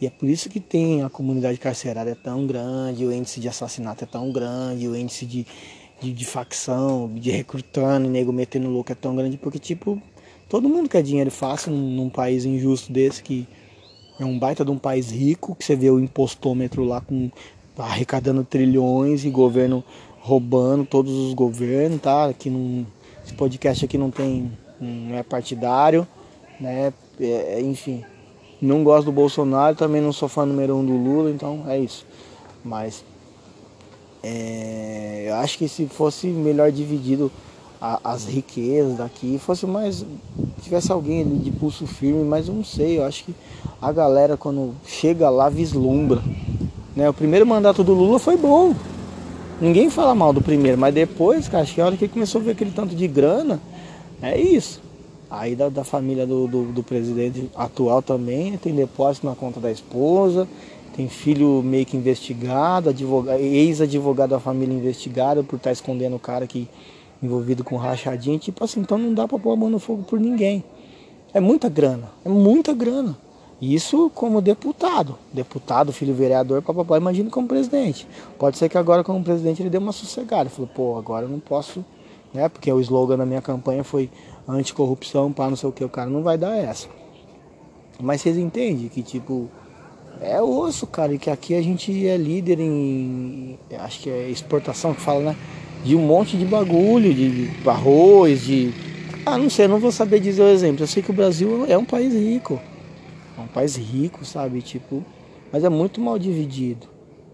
E 0.00 0.06
é 0.06 0.10
por 0.10 0.28
isso 0.28 0.50
que 0.50 0.60
tem 0.60 1.02
a 1.02 1.08
comunidade 1.08 1.58
carcerária 1.58 2.10
é 2.10 2.14
tão 2.14 2.46
grande, 2.46 3.06
o 3.06 3.12
índice 3.12 3.40
de 3.40 3.48
assassinato 3.48 4.04
é 4.04 4.06
tão 4.06 4.30
grande, 4.32 4.88
o 4.88 4.96
índice 4.96 5.24
de, 5.24 5.46
de, 6.00 6.12
de 6.12 6.24
facção, 6.24 7.10
de 7.14 7.30
recrutando, 7.30 8.08
nego 8.10 8.32
metendo 8.32 8.68
louco 8.68 8.90
é 8.90 8.94
tão 8.94 9.14
grande, 9.14 9.38
porque 9.38 9.58
tipo, 9.58 10.02
Todo 10.54 10.68
mundo 10.68 10.88
quer 10.88 11.02
dinheiro 11.02 11.32
fácil 11.32 11.72
num, 11.72 12.08
país 12.08 12.44
injusto 12.44 12.92
desse 12.92 13.20
que 13.20 13.44
é 14.20 14.24
um 14.24 14.38
baita 14.38 14.64
de 14.64 14.70
um 14.70 14.78
país 14.78 15.10
rico, 15.10 15.52
que 15.56 15.64
você 15.64 15.74
vê 15.74 15.90
o 15.90 15.98
impostômetro 15.98 16.84
lá 16.84 17.00
com 17.00 17.28
arrecadando 17.76 18.44
trilhões 18.44 19.24
e 19.24 19.30
governo 19.30 19.82
roubando 20.20 20.86
todos 20.86 21.12
os 21.12 21.34
governos, 21.34 22.00
tá? 22.00 22.26
Aqui 22.26 22.50
não, 22.50 22.86
esse 23.24 23.34
podcast 23.34 23.84
aqui 23.84 23.98
não 23.98 24.12
tem 24.12 24.52
não 24.80 25.16
é 25.16 25.24
partidário, 25.24 26.06
né? 26.60 26.92
É, 27.18 27.60
enfim, 27.60 28.04
não 28.62 28.84
gosto 28.84 29.06
do 29.06 29.12
Bolsonaro, 29.12 29.74
também 29.74 30.00
não 30.00 30.12
sou 30.12 30.28
fã 30.28 30.46
número 30.46 30.76
um 30.76 30.86
do 30.86 30.96
Lula, 30.96 31.32
então 31.32 31.64
é 31.66 31.80
isso. 31.80 32.06
Mas 32.64 33.04
é, 34.22 35.24
eu 35.26 35.34
acho 35.34 35.58
que 35.58 35.66
se 35.66 35.86
fosse 35.86 36.28
melhor 36.28 36.70
dividido 36.70 37.28
a, 37.84 38.00
as 38.02 38.24
riquezas 38.24 38.96
daqui, 38.96 39.38
fosse 39.38 39.66
mais. 39.66 40.06
Tivesse 40.64 40.90
alguém 40.90 41.38
de 41.38 41.50
pulso 41.50 41.86
firme, 41.86 42.24
mas 42.24 42.48
eu 42.48 42.54
não 42.54 42.64
sei, 42.64 42.98
eu 42.98 43.04
acho 43.04 43.24
que 43.24 43.34
a 43.80 43.92
galera 43.92 44.36
quando 44.36 44.74
chega 44.86 45.28
lá 45.30 45.48
vislumbra. 45.48 46.22
Né? 46.96 47.08
O 47.08 47.14
primeiro 47.14 47.46
mandato 47.46 47.84
do 47.84 47.92
Lula 47.92 48.18
foi 48.18 48.36
bom. 48.36 48.74
Ninguém 49.60 49.88
fala 49.88 50.14
mal 50.14 50.32
do 50.32 50.42
primeiro, 50.42 50.76
mas 50.76 50.92
depois, 50.92 51.48
cara, 51.48 51.62
acho 51.62 51.74
que 51.74 51.80
a 51.80 51.86
hora 51.86 51.96
que 51.96 52.08
começou 52.08 52.40
a 52.40 52.44
ver 52.44 52.50
aquele 52.52 52.70
tanto 52.70 52.94
de 52.94 53.06
grana, 53.06 53.60
é 54.20 54.38
isso. 54.38 54.82
Aí 55.30 55.54
da, 55.54 55.68
da 55.68 55.84
família 55.84 56.26
do, 56.26 56.46
do, 56.46 56.64
do, 56.72 56.82
presidente 56.82 57.50
atual 57.54 58.02
também 58.02 58.56
tem 58.56 58.74
depósito 58.74 59.26
na 59.26 59.34
conta 59.34 59.60
da 59.60 59.70
esposa, 59.70 60.46
tem 60.96 61.08
filho 61.08 61.62
meio 61.62 61.84
que 61.84 61.96
investigado, 61.96 62.94
ex-advogado 63.38 64.30
da 64.30 64.40
família 64.40 64.74
investigado 64.74 65.42
por 65.42 65.56
estar 65.56 65.70
tá 65.70 65.72
escondendo 65.72 66.16
o 66.16 66.20
cara 66.20 66.46
que 66.46 66.68
envolvido 67.24 67.64
com 67.64 67.76
rachadinha, 67.76 68.38
tipo 68.38 68.62
assim, 68.64 68.80
então 68.80 68.98
não 68.98 69.14
dá 69.14 69.26
para 69.26 69.38
pôr 69.38 69.52
a 69.52 69.56
mão 69.56 69.70
no 69.70 69.78
fogo 69.78 70.02
por 70.02 70.20
ninguém. 70.20 70.64
É 71.32 71.40
muita 71.40 71.68
grana, 71.68 72.10
é 72.24 72.28
muita 72.28 72.72
grana. 72.72 73.16
Isso 73.60 74.10
como 74.14 74.40
deputado, 74.40 75.16
deputado, 75.32 75.92
filho 75.92 76.14
vereador, 76.14 76.60
papapá, 76.60 76.98
imagina 76.98 77.30
como 77.30 77.48
presidente. 77.48 78.06
Pode 78.38 78.58
ser 78.58 78.68
que 78.68 78.76
agora 78.76 79.02
como 79.02 79.22
presidente 79.24 79.62
ele 79.62 79.70
dê 79.70 79.78
uma 79.78 79.92
sossegada, 79.92 80.50
falou, 80.50 80.68
pô, 80.74 80.98
agora 80.98 81.24
eu 81.24 81.28
não 81.28 81.40
posso, 81.40 81.84
né? 82.32 82.48
Porque 82.48 82.70
o 82.70 82.80
slogan 82.80 83.16
da 83.16 83.24
minha 83.24 83.40
campanha 83.40 83.82
foi 83.82 84.10
anticorrupção, 84.46 85.32
pá, 85.32 85.48
não 85.48 85.56
sei 85.56 85.68
o 85.68 85.72
que, 85.72 85.84
o 85.84 85.88
cara 85.88 86.10
não 86.10 86.22
vai 86.22 86.36
dar 86.36 86.54
essa. 86.56 86.88
Mas 88.00 88.20
vocês 88.20 88.36
entendem 88.36 88.88
que 88.88 89.02
tipo 89.02 89.48
é 90.20 90.40
osso, 90.40 90.86
cara, 90.86 91.14
e 91.14 91.18
que 91.18 91.30
aqui 91.30 91.54
a 91.54 91.62
gente 91.62 92.06
é 92.06 92.16
líder 92.16 92.60
em 92.60 93.58
acho 93.78 94.00
que 94.00 94.10
é 94.10 94.28
exportação 94.28 94.94
que 94.94 95.00
fala, 95.00 95.20
né? 95.20 95.36
De 95.84 95.94
um 95.94 96.00
monte 96.00 96.36
de 96.36 96.46
bagulho, 96.46 97.12
de 97.12 97.50
arroz, 97.66 98.42
de. 98.42 98.72
Ah, 99.26 99.36
não 99.36 99.50
sei, 99.50 99.68
não 99.68 99.78
vou 99.78 99.92
saber 99.92 100.18
dizer 100.18 100.42
o 100.42 100.48
exemplo. 100.48 100.82
Eu 100.82 100.86
sei 100.86 101.02
que 101.02 101.10
o 101.10 101.14
Brasil 101.14 101.66
é 101.68 101.76
um 101.76 101.84
país 101.84 102.14
rico. 102.14 102.58
É 103.38 103.40
um 103.42 103.46
país 103.46 103.76
rico, 103.76 104.24
sabe? 104.24 104.62
Tipo, 104.62 105.04
mas 105.52 105.62
é 105.62 105.68
muito 105.68 106.00
mal 106.00 106.18
dividido. 106.18 106.86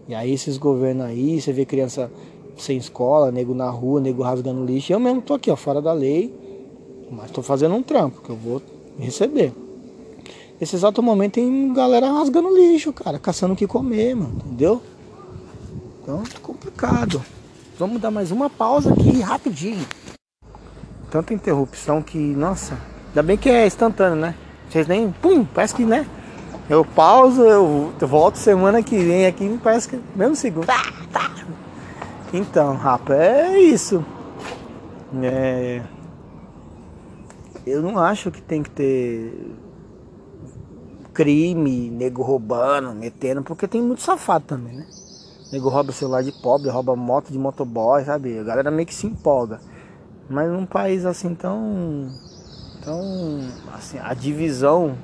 E 0.07 0.13
aí 0.13 0.33
esses 0.33 0.57
governos 0.57 1.05
aí, 1.05 1.39
você 1.39 1.53
vê 1.53 1.65
criança 1.65 2.11
sem 2.57 2.77
escola, 2.77 3.31
nego 3.31 3.53
na 3.53 3.69
rua, 3.69 4.01
nego 4.01 4.21
rasgando 4.21 4.65
lixo. 4.65 4.91
Eu 4.91 4.99
mesmo 4.99 5.21
tô 5.21 5.33
aqui, 5.33 5.49
ó, 5.49 5.55
fora 5.55 5.81
da 5.81 5.93
lei, 5.93 6.33
mas 7.09 7.31
tô 7.31 7.41
fazendo 7.41 7.73
um 7.75 7.81
trampo 7.81 8.21
que 8.21 8.29
eu 8.29 8.35
vou 8.35 8.61
receber. 8.99 9.53
Nesse 10.59 10.75
exato 10.75 11.01
momento 11.01 11.33
tem 11.33 11.73
galera 11.73 12.11
rasgando 12.11 12.53
lixo, 12.53 12.91
cara, 12.91 13.17
caçando 13.17 13.53
o 13.53 13.57
que 13.57 13.65
comer, 13.65 14.15
mano, 14.15 14.35
entendeu? 14.45 14.81
Então, 16.03 16.21
complicado. 16.41 17.21
Vamos 17.81 17.99
dar 17.99 18.11
mais 18.11 18.29
uma 18.29 18.47
pausa 18.47 18.93
aqui 18.93 19.21
rapidinho. 19.21 19.83
Tanta 21.09 21.33
interrupção 21.33 21.99
que, 21.99 22.15
nossa, 22.15 22.77
ainda 23.07 23.23
bem 23.23 23.35
que 23.35 23.49
é 23.49 23.65
instantâneo, 23.65 24.15
né? 24.15 24.35
Vocês 24.69 24.85
nem, 24.85 25.11
pum, 25.11 25.43
parece 25.43 25.73
que, 25.73 25.83
né? 25.83 26.05
Eu 26.69 26.85
pauso, 26.85 27.41
eu 27.41 27.91
volto 28.01 28.35
semana 28.35 28.83
que 28.83 28.95
vem 28.99 29.25
aqui, 29.25 29.59
parece 29.63 29.89
que 29.89 29.99
mesmo 30.15 30.35
segundo. 30.35 30.67
Tá, 30.67 30.93
tá. 31.11 31.31
Então, 32.31 32.75
rapaz, 32.75 33.19
é 33.19 33.59
isso. 33.59 34.05
É... 35.23 35.81
eu 37.65 37.81
não 37.81 37.97
acho 37.97 38.29
que 38.29 38.43
tem 38.43 38.61
que 38.61 38.69
ter 38.69 39.55
crime, 41.15 41.89
nego 41.89 42.21
roubando, 42.21 42.93
metendo, 42.93 43.41
porque 43.41 43.67
tem 43.67 43.81
muito 43.81 44.03
safado 44.03 44.45
também, 44.45 44.75
né? 44.75 44.85
Nego 45.51 45.67
rouba 45.67 45.91
celular 45.91 46.23
de 46.23 46.31
pobre, 46.31 46.69
rouba 46.69 46.95
moto 46.95 47.29
de 47.29 47.37
motoboy, 47.37 48.05
sabe? 48.05 48.39
A 48.39 48.43
galera 48.43 48.71
meio 48.71 48.87
que 48.87 48.95
se 48.95 49.05
empolga. 49.05 49.59
Mas 50.29 50.49
num 50.49 50.65
país 50.65 51.05
assim 51.05 51.35
tão. 51.35 52.07
tão. 52.81 53.41
assim, 53.73 53.99
a 54.01 54.13
divisão 54.13 54.95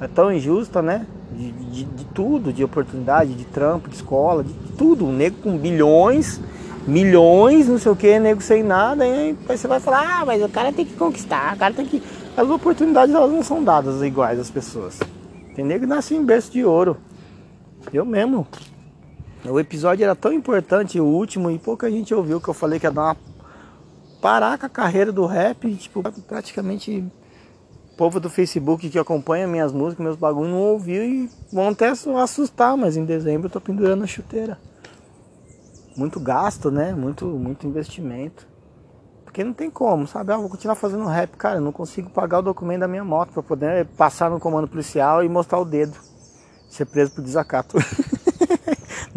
é 0.00 0.06
tão 0.06 0.32
injusta, 0.32 0.80
né? 0.80 1.06
De, 1.32 1.50
de, 1.50 1.84
de 1.84 2.04
tudo, 2.06 2.52
de 2.52 2.62
oportunidade, 2.62 3.34
de 3.34 3.44
trampo, 3.44 3.88
de 3.88 3.96
escola, 3.96 4.44
de 4.44 4.54
tudo. 4.76 5.04
Um 5.04 5.12
nego 5.12 5.38
com 5.42 5.58
bilhões, 5.58 6.40
milhões, 6.86 7.68
não 7.68 7.78
sei 7.78 7.90
o 7.90 7.96
que, 7.96 8.16
nego 8.20 8.40
sem 8.40 8.62
nada, 8.62 9.04
e 9.04 9.12
aí 9.12 9.38
você 9.46 9.66
vai 9.66 9.80
falar, 9.80 10.20
ah, 10.20 10.24
mas 10.24 10.42
o 10.42 10.48
cara 10.48 10.72
tem 10.72 10.86
que 10.86 10.94
conquistar, 10.94 11.56
o 11.56 11.58
cara 11.58 11.74
tem 11.74 11.84
que. 11.84 12.00
As 12.36 12.48
oportunidades 12.48 13.12
elas 13.12 13.32
não 13.32 13.42
são 13.42 13.64
dadas 13.64 14.00
iguais 14.02 14.38
às 14.38 14.50
pessoas. 14.50 15.00
Tem 15.56 15.64
nego 15.64 15.80
que 15.80 15.86
nasce 15.86 16.14
em 16.14 16.24
berço 16.24 16.52
de 16.52 16.64
ouro. 16.64 16.96
Eu 17.92 18.04
mesmo. 18.04 18.46
O 19.44 19.60
episódio 19.60 20.04
era 20.04 20.16
tão 20.16 20.32
importante, 20.32 21.00
o 21.00 21.04
último, 21.04 21.50
e 21.50 21.58
pouca 21.58 21.90
gente 21.90 22.14
ouviu 22.14 22.40
que 22.40 22.48
eu 22.48 22.54
falei 22.54 22.80
que 22.80 22.86
ia 22.86 22.90
dar 22.90 23.02
uma 23.02 23.16
parar 24.20 24.58
com 24.58 24.66
a 24.66 24.68
carreira 24.68 25.12
do 25.12 25.26
rap, 25.26 25.72
tipo, 25.76 26.02
praticamente 26.26 27.04
o 27.92 27.96
povo 27.96 28.20
do 28.20 28.28
Facebook 28.28 28.88
que 28.88 28.98
acompanha 28.98 29.46
minhas 29.46 29.72
músicas, 29.72 30.04
meus 30.04 30.16
bagulhos, 30.16 30.50
não 30.50 30.60
ouviu 30.60 31.02
e 31.04 31.30
vão 31.52 31.68
até 31.68 31.88
assustar, 31.88 32.76
mas 32.76 32.96
em 32.96 33.04
dezembro 33.04 33.46
eu 33.46 33.50
tô 33.50 33.60
pendurando 33.60 34.04
a 34.04 34.06
chuteira. 34.06 34.58
Muito 35.96 36.20
gasto, 36.20 36.70
né? 36.70 36.92
Muito, 36.92 37.26
muito 37.26 37.66
investimento. 37.66 38.46
Porque 39.24 39.42
não 39.42 39.52
tem 39.52 39.68
como, 39.68 40.06
sabe? 40.06 40.32
Ah, 40.32 40.36
vou 40.36 40.48
continuar 40.48 40.76
fazendo 40.76 41.04
rap, 41.06 41.36
cara. 41.36 41.56
Eu 41.56 41.60
não 41.60 41.72
consigo 41.72 42.08
pagar 42.08 42.38
o 42.38 42.42
documento 42.42 42.80
da 42.80 42.88
minha 42.88 43.04
moto 43.04 43.32
para 43.32 43.42
poder 43.42 43.86
passar 43.96 44.30
no 44.30 44.38
comando 44.38 44.68
policial 44.68 45.24
e 45.24 45.28
mostrar 45.28 45.58
o 45.58 45.64
dedo. 45.64 45.96
Ser 46.68 46.86
preso 46.86 47.12
por 47.12 47.22
desacato. 47.22 47.76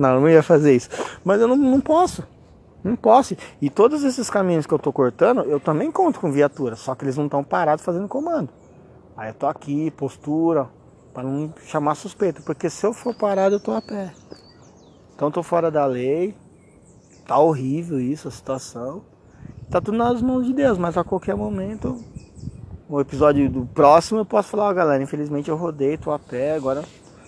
não, 0.01 0.15
eu 0.15 0.21
não 0.21 0.29
ia 0.29 0.43
fazer 0.43 0.75
isso. 0.75 0.89
Mas 1.23 1.39
eu 1.39 1.47
não, 1.47 1.55
não 1.55 1.79
posso. 1.79 2.23
Não 2.83 2.95
posso. 2.95 3.35
E 3.61 3.69
todos 3.69 4.03
esses 4.03 4.29
caminhos 4.29 4.65
que 4.65 4.73
eu 4.73 4.79
tô 4.79 4.91
cortando, 4.91 5.41
eu 5.43 5.59
também 5.59 5.91
conto 5.91 6.19
com 6.19 6.31
viatura, 6.31 6.75
só 6.75 6.95
que 6.95 7.05
eles 7.05 7.15
não 7.15 7.25
estão 7.25 7.43
parados 7.43 7.85
fazendo 7.85 8.07
comando. 8.07 8.49
Aí 9.15 9.29
eu 9.29 9.35
tô 9.35 9.45
aqui, 9.45 9.91
postura, 9.91 10.67
para 11.13 11.23
não 11.23 11.53
chamar 11.67 11.95
suspeita, 11.95 12.41
porque 12.43 12.69
se 12.69 12.85
eu 12.85 12.93
for 12.93 13.13
parado 13.13 13.55
eu 13.55 13.59
tô 13.59 13.71
a 13.71 13.81
pé. 13.81 14.11
Então 15.15 15.27
eu 15.27 15.31
tô 15.31 15.43
fora 15.43 15.69
da 15.69 15.85
lei. 15.85 16.35
Tá 17.27 17.37
horrível 17.37 17.99
isso, 17.99 18.27
a 18.27 18.31
situação. 18.31 19.03
Tá 19.69 19.79
tudo 19.79 19.97
nas 19.97 20.21
mãos 20.21 20.45
de 20.45 20.53
Deus, 20.53 20.77
mas 20.77 20.97
a 20.97 21.03
qualquer 21.03 21.35
momento, 21.35 22.03
o 22.89 22.99
episódio 22.99 23.49
do 23.49 23.65
próximo 23.67 24.19
eu 24.19 24.25
posso 24.25 24.49
falar, 24.49 24.69
ó, 24.69 24.73
galera, 24.73 25.01
infelizmente 25.01 25.49
eu 25.49 25.55
rodei, 25.55 25.97
tô 25.97 26.11
a 26.11 26.19
pé, 26.19 26.55
agora 26.55 26.83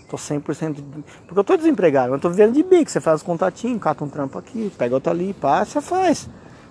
Tô 0.09 0.17
100%. 0.17 0.73
De... 0.73 0.81
Porque 1.25 1.39
eu 1.39 1.43
tô 1.43 1.57
desempregado, 1.57 2.13
eu 2.13 2.19
tô 2.19 2.29
vivendo 2.29 2.53
de 2.53 2.63
bico. 2.63 2.89
Você 2.89 2.99
faz 2.99 3.21
os 3.21 3.23
contatinhos, 3.23 3.81
cata 3.81 4.03
um 4.03 4.09
trampo 4.09 4.37
aqui, 4.37 4.71
pega 4.77 4.95
outro 4.95 5.11
ali, 5.11 5.33
passa, 5.33 5.81
faz. 5.81 6.29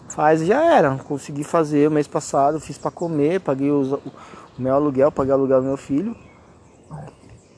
Faz 0.08 0.42
e 0.42 0.46
já 0.46 0.62
era. 0.62 0.96
Consegui 0.96 1.44
fazer 1.44 1.88
o 1.88 1.90
mês 1.90 2.06
passado, 2.06 2.60
fiz 2.60 2.78
para 2.78 2.90
comer, 2.90 3.40
paguei 3.40 3.70
os, 3.70 3.92
o 3.92 4.00
meu 4.58 4.74
aluguel, 4.74 5.10
paguei 5.10 5.32
o 5.32 5.36
aluguel 5.36 5.60
do 5.60 5.66
meu 5.66 5.76
filho. 5.76 6.16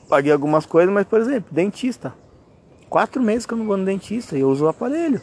Paguei 0.07 0.31
algumas 0.31 0.65
coisas, 0.65 0.93
mas 0.93 1.05
por 1.05 1.19
exemplo, 1.19 1.49
dentista. 1.51 2.13
Quatro 2.89 3.21
meses 3.21 3.45
que 3.45 3.53
eu 3.53 3.57
não 3.57 3.65
vou 3.65 3.77
no 3.77 3.85
dentista 3.85 4.37
e 4.37 4.41
eu 4.41 4.49
uso 4.49 4.65
o 4.65 4.67
aparelho. 4.67 5.21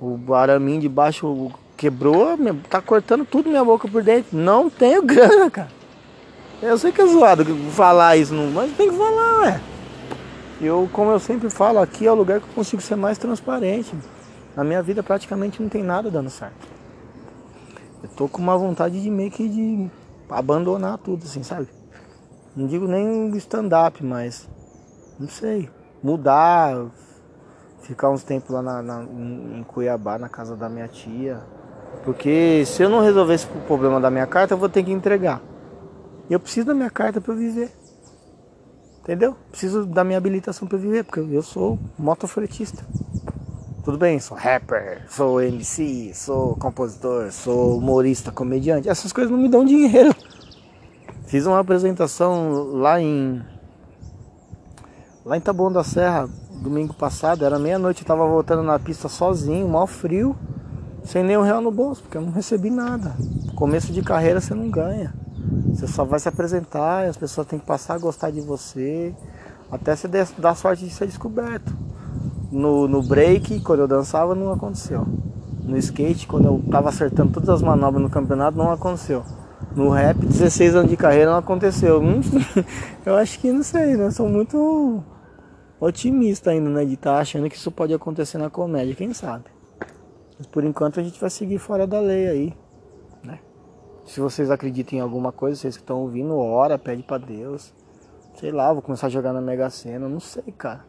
O 0.00 0.34
araminho 0.34 0.80
de 0.80 0.88
baixo 0.88 1.50
quebrou, 1.76 2.36
tá 2.68 2.80
cortando 2.80 3.24
tudo 3.24 3.48
minha 3.48 3.64
boca 3.64 3.88
por 3.88 4.02
dentro. 4.02 4.36
Não 4.36 4.70
tenho 4.70 5.02
grana, 5.06 5.50
cara. 5.50 5.70
Eu 6.60 6.78
sei 6.78 6.92
que 6.92 7.00
é 7.00 7.06
zoado 7.06 7.44
falar 7.72 8.16
isso, 8.16 8.34
mas 8.34 8.70
tem 8.76 8.88
que 8.88 8.96
falar, 8.96 9.40
ué. 9.40 9.60
Eu, 10.62 10.88
como 10.92 11.10
eu 11.10 11.18
sempre 11.18 11.50
falo, 11.50 11.80
aqui 11.80 12.06
é 12.06 12.12
o 12.12 12.14
lugar 12.14 12.40
que 12.40 12.46
eu 12.46 12.54
consigo 12.54 12.80
ser 12.80 12.94
mais 12.94 13.18
transparente. 13.18 13.92
Na 14.54 14.62
minha 14.62 14.80
vida 14.80 15.02
praticamente 15.02 15.60
não 15.60 15.68
tem 15.68 15.82
nada 15.82 16.08
dando 16.08 16.30
certo. 16.30 16.68
Eu 18.00 18.08
tô 18.10 18.28
com 18.28 18.40
uma 18.40 18.56
vontade 18.56 19.02
de 19.02 19.10
meio 19.10 19.28
que 19.28 19.48
de 19.48 19.90
abandonar 20.30 20.98
tudo, 20.98 21.24
assim, 21.24 21.42
sabe? 21.42 21.66
Não 22.54 22.68
digo 22.68 22.86
nem 22.86 23.36
stand-up, 23.38 24.04
mas 24.04 24.48
não 25.18 25.28
sei. 25.28 25.68
Mudar, 26.00 26.86
ficar 27.80 28.10
uns 28.10 28.22
tempos 28.22 28.50
lá 28.50 28.62
na, 28.62 28.82
na, 28.82 29.02
em 29.02 29.64
Cuiabá, 29.64 30.16
na 30.16 30.28
casa 30.28 30.54
da 30.54 30.68
minha 30.68 30.86
tia. 30.86 31.40
Porque 32.04 32.62
se 32.66 32.84
eu 32.84 32.88
não 32.88 33.00
resolver 33.00 33.34
esse 33.34 33.46
problema 33.66 34.00
da 34.00 34.12
minha 34.12 34.28
carta, 34.28 34.54
eu 34.54 34.58
vou 34.58 34.68
ter 34.68 34.84
que 34.84 34.92
entregar. 34.92 35.40
Eu 36.30 36.38
preciso 36.38 36.68
da 36.68 36.74
minha 36.74 36.90
carta 36.90 37.20
para 37.20 37.34
viver. 37.34 37.81
Entendeu? 39.02 39.36
Preciso 39.50 39.84
da 39.84 40.04
minha 40.04 40.16
habilitação 40.16 40.66
para 40.66 40.78
viver, 40.78 41.04
porque 41.04 41.20
eu 41.20 41.42
sou 41.42 41.78
motofretista. 41.98 42.84
Tudo 43.84 43.98
bem, 43.98 44.20
sou 44.20 44.36
rapper, 44.36 45.04
sou 45.08 45.42
MC, 45.42 46.12
sou 46.14 46.54
compositor, 46.54 47.32
sou 47.32 47.78
humorista, 47.78 48.30
comediante. 48.30 48.88
Essas 48.88 49.12
coisas 49.12 49.30
não 49.30 49.38
me 49.38 49.48
dão 49.48 49.64
dinheiro. 49.64 50.14
Fiz 51.26 51.46
uma 51.46 51.58
apresentação 51.58 52.74
lá 52.74 53.00
em 53.00 53.42
lá 55.24 55.36
em 55.36 55.40
Taboão 55.40 55.72
da 55.72 55.82
Serra 55.82 56.28
domingo 56.62 56.94
passado, 56.94 57.44
era 57.44 57.58
meia-noite, 57.58 58.02
eu 58.02 58.06
tava 58.06 58.24
voltando 58.26 58.62
na 58.62 58.78
pista 58.78 59.08
sozinho, 59.08 59.68
mal 59.68 59.86
frio, 59.86 60.36
sem 61.04 61.24
nenhum 61.24 61.42
real 61.42 61.60
no 61.60 61.72
bolso, 61.72 62.02
porque 62.02 62.16
eu 62.16 62.22
não 62.22 62.30
recebi 62.30 62.70
nada. 62.70 63.16
Começo 63.56 63.92
de 63.92 64.00
carreira 64.00 64.40
você 64.40 64.54
não 64.54 64.70
ganha. 64.70 65.12
Você 65.72 65.86
só 65.86 66.04
vai 66.04 66.20
se 66.20 66.28
apresentar 66.28 67.06
as 67.06 67.16
pessoas 67.16 67.46
têm 67.46 67.58
que 67.58 67.66
passar 67.66 67.94
a 67.94 67.98
gostar 67.98 68.30
de 68.30 68.40
você 68.40 69.14
até 69.70 69.96
você 69.96 70.06
dar 70.36 70.54
sorte 70.54 70.84
de 70.84 70.90
ser 70.90 71.06
descoberto. 71.06 71.74
No, 72.50 72.86
no 72.86 73.02
break, 73.02 73.60
quando 73.60 73.80
eu 73.80 73.88
dançava, 73.88 74.34
não 74.34 74.52
aconteceu. 74.52 75.06
No 75.64 75.78
skate, 75.78 76.26
quando 76.26 76.44
eu 76.44 76.62
tava 76.70 76.90
acertando 76.90 77.32
todas 77.32 77.48
as 77.48 77.62
manobras 77.62 78.02
no 78.02 78.10
campeonato, 78.10 78.58
não 78.58 78.70
aconteceu. 78.70 79.24
No 79.74 79.88
rap, 79.88 80.18
16 80.18 80.76
anos 80.76 80.90
de 80.90 80.96
carreira, 80.98 81.30
não 81.30 81.38
aconteceu. 81.38 82.02
eu 83.06 83.14
acho 83.16 83.38
que 83.38 83.50
não 83.50 83.62
sei, 83.62 83.96
né? 83.96 84.10
Sou 84.10 84.28
muito 84.28 85.02
otimista 85.80 86.50
ainda, 86.50 86.68
né? 86.68 86.84
De 86.84 86.94
estar 86.94 87.14
tá 87.14 87.20
achando 87.20 87.48
que 87.48 87.56
isso 87.56 87.70
pode 87.70 87.94
acontecer 87.94 88.36
na 88.36 88.50
comédia, 88.50 88.94
quem 88.94 89.14
sabe. 89.14 89.44
Mas 90.36 90.46
por 90.46 90.64
enquanto 90.64 91.00
a 91.00 91.02
gente 91.02 91.18
vai 91.18 91.30
seguir 91.30 91.58
fora 91.58 91.86
da 91.86 92.00
lei 92.00 92.28
aí. 92.28 92.54
Se 94.04 94.20
vocês 94.20 94.50
acreditam 94.50 94.98
em 94.98 95.00
alguma 95.00 95.32
coisa, 95.32 95.60
vocês 95.60 95.76
que 95.76 95.82
estão 95.82 96.00
ouvindo, 96.00 96.36
ora, 96.36 96.78
pede 96.78 97.02
para 97.02 97.24
Deus. 97.24 97.72
Sei 98.34 98.50
lá, 98.50 98.72
vou 98.72 98.82
começar 98.82 99.06
a 99.06 99.10
jogar 99.10 99.32
na 99.32 99.40
Mega 99.40 99.70
Sena, 99.70 100.08
não 100.08 100.20
sei, 100.20 100.52
cara. 100.56 100.84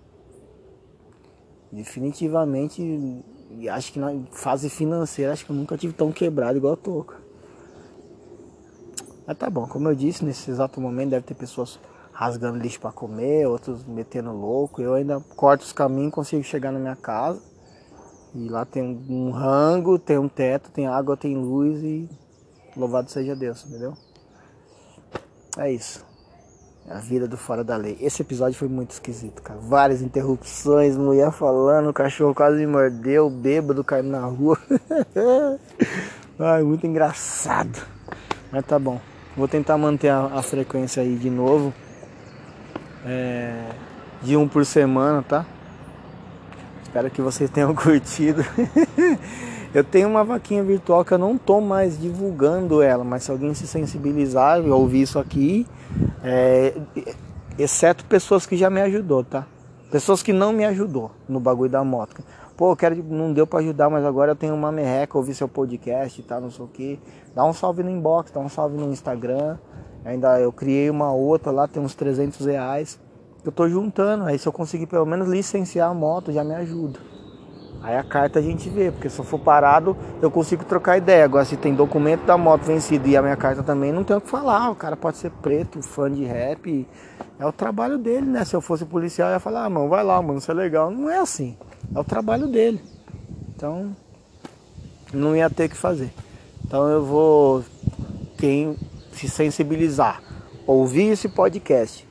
Definitivamente, 1.72 3.24
acho 3.72 3.94
que 3.94 4.00
na 4.00 4.14
fase 4.32 4.70
financeira, 4.70 5.34
acho 5.34 5.46
que 5.46 5.52
eu 5.52 5.56
nunca 5.56 5.78
tive 5.78 5.94
tão 5.94 6.12
quebrado 6.12 6.58
igual 6.58 6.74
eu 6.74 6.78
tô. 6.78 7.06
Mas 9.26 9.38
tá 9.38 9.50
bom, 9.50 9.68
como 9.68 9.90
eu 9.90 9.96
disse, 9.96 10.26
nesse 10.26 10.52
exato 10.52 10.82
momento 10.82 11.12
deve 11.12 11.26
ter 11.26 11.34
pessoas 11.34 11.80
rasgando 12.12 12.60
lixo 12.60 12.80
para 12.80 12.92
comer, 12.92 13.48
outros 13.48 13.84
metendo 13.86 14.32
louco. 14.32 14.82
Eu 14.82 14.94
ainda 14.96 15.20
corto 15.36 15.64
os 15.64 15.72
caminhos, 15.72 16.14
consigo 16.14 16.44
chegar 16.44 16.72
na 16.72 16.80
minha 16.80 16.96
casa. 16.96 17.42
E 18.36 18.50
lá 18.50 18.66
tem 18.66 18.84
um 19.10 19.32
rango, 19.32 19.98
tem 19.98 20.18
um 20.18 20.28
teto, 20.28 20.72
tem 20.72 20.88
água, 20.88 21.16
tem 21.16 21.38
luz 21.38 21.84
e 21.84 22.10
Louvado 22.76 23.10
seja 23.10 23.36
Deus, 23.36 23.66
entendeu? 23.66 23.94
É 25.58 25.72
isso. 25.72 26.04
A 26.90 26.98
vida 26.98 27.28
do 27.28 27.38
fora 27.38 27.64
da 27.64 27.78
lei. 27.78 27.98
Esse 28.02 28.24
episódio 28.24 28.58
foi 28.58 28.68
muito 28.68 28.92
esquisito, 28.92 29.42
cara. 29.42 29.60
Várias 29.60 30.02
interrupções, 30.02 30.98
mulher 30.98 31.32
falando, 31.32 31.94
cachorro 31.94 32.34
quase 32.34 32.58
me 32.58 32.68
mordeu, 32.68 33.30
bêbado 33.30 33.84
caindo 33.84 34.10
na 34.10 34.26
rua. 34.26 34.58
Ai, 36.38 36.64
muito 36.64 36.86
engraçado. 36.86 37.80
Mas 38.52 38.66
tá 38.66 38.78
bom. 38.78 39.00
Vou 39.38 39.48
tentar 39.48 39.78
manter 39.78 40.10
a, 40.10 40.26
a 40.26 40.42
frequência 40.42 41.02
aí 41.02 41.16
de 41.16 41.30
novo. 41.30 41.74
É, 43.06 43.70
de 44.22 44.36
um 44.36 44.48
por 44.48 44.66
semana, 44.66 45.22
tá? 45.22 45.46
Espero 46.84 47.10
que 47.10 47.22
vocês 47.22 47.50
tenham 47.50 47.74
curtido. 47.76 48.44
Eu 49.74 49.84
tenho 49.84 50.08
uma 50.08 50.24
vaquinha 50.24 50.64
virtual 50.64 51.04
que 51.04 51.12
eu 51.14 51.18
não 51.18 51.36
estou 51.36 51.60
mais 51.60 52.00
divulgando 52.00 52.80
ela, 52.80 53.04
mas 53.04 53.24
se 53.24 53.32
alguém 53.32 53.56
se 53.56 53.66
sensibilizar 53.66 54.62
e 54.64 54.70
ouvir 54.70 55.02
isso 55.02 55.18
aqui, 55.18 55.66
é, 56.24 56.76
exceto 57.58 58.06
pessoas 58.06 58.46
que 58.46 58.56
já 58.56 58.70
me 58.70 58.80
ajudou, 58.82 59.24
tá? 59.24 59.48
Pessoas 59.92 60.22
que 60.22 60.32
não 60.32 60.54
me 60.54 60.64
ajudou 60.64 61.10
no 61.28 61.40
bagulho 61.40 61.72
da 61.72 61.84
moto. 61.84 62.24
Pô, 62.56 62.72
eu 62.72 62.76
quero, 62.76 63.04
não 63.04 63.34
deu 63.34 63.48
para 63.48 63.62
ajudar, 63.62 63.90
mas 63.90 64.06
agora 64.06 64.34
eu 64.34 64.36
tenho 64.36 64.54
uma 64.54 64.72
merreca, 64.72 65.18
ouvi 65.18 65.34
seu 65.34 65.48
podcast 65.48 66.22
e 66.22 66.24
tá, 66.24 66.40
não 66.40 66.52
sei 66.52 66.66
o 66.66 66.68
que. 66.68 67.00
Dá 67.34 67.44
um 67.44 67.54
salve 67.54 67.82
no 67.82 67.90
inbox, 67.90 68.30
dá 68.32 68.40
um 68.40 68.50
salve 68.50 68.78
no 68.78 68.92
Instagram. 68.92 69.58
Ainda 70.06 70.40
eu 70.40 70.52
criei 70.52 70.88
uma 70.88 71.12
outra 71.12 71.52
lá, 71.52 71.68
tem 71.68 71.82
uns 71.82 71.96
300 71.96 72.46
reais. 72.46 73.00
Eu 73.44 73.52
tô 73.52 73.68
juntando, 73.68 74.26
aí 74.26 74.38
se 74.38 74.48
eu 74.48 74.54
conseguir 74.54 74.86
pelo 74.86 75.06
menos 75.06 75.28
licenciar 75.28 75.90
a 75.90 75.94
moto, 75.96 76.32
já 76.32 76.44
me 76.44 76.54
ajuda. 76.54 77.00
Aí 77.84 77.98
a 77.98 78.04
carta 78.04 78.40
a 78.40 78.42
gente 78.42 78.70
vê, 78.70 78.92
porque 78.92 79.10
se 79.10 79.20
eu 79.20 79.26
for 79.26 79.38
parado, 79.38 79.96
eu 80.22 80.32
consigo 80.32 80.64
trocar 80.64 80.98
ideia. 80.98 81.26
Agora, 81.26 81.44
se 81.44 81.58
tem 81.58 81.76
documento 81.76 82.24
da 82.24 82.38
moto 82.38 82.62
vencido 82.62 83.10
e 83.10 83.18
a 83.18 83.22
minha 83.22 83.36
carta 83.36 83.62
também, 83.62 83.92
não 83.92 84.06
tem 84.06 84.16
o 84.16 84.22
que 84.22 84.30
falar. 84.30 84.72
O 84.72 84.76
cara 84.76 84.96
pode 84.96 85.18
ser 85.18 85.30
preto, 85.30 85.82
fã 85.82 86.10
de 86.10 86.24
rap. 86.24 86.88
É 87.38 87.46
o 87.46 87.52
trabalho 87.52 87.98
dele, 87.98 88.26
né? 88.26 88.46
Se 88.46 88.56
eu 88.56 88.62
fosse 88.62 88.86
policial, 88.86 89.28
eu 89.28 89.34
ia 89.34 89.40
falar, 89.40 89.66
ah, 89.66 89.70
mano, 89.70 89.90
vai 89.90 90.02
lá, 90.02 90.22
mano, 90.22 90.40
isso 90.40 90.50
é 90.50 90.54
legal. 90.54 90.90
Não 90.90 91.10
é 91.10 91.20
assim. 91.20 91.58
É 91.94 92.00
o 92.00 92.06
trabalho 92.06 92.48
dele. 92.48 92.82
Então, 93.54 93.94
não 95.14 95.36
ia 95.36 95.50
ter 95.50 95.68
que 95.68 95.76
fazer. 95.76 96.14
Então 96.66 96.88
eu 96.88 97.04
vou, 97.04 97.64
quem 98.38 98.78
se 99.12 99.28
sensibilizar, 99.28 100.24
ouvir 100.66 101.10
esse 101.12 101.28
podcast 101.28 102.08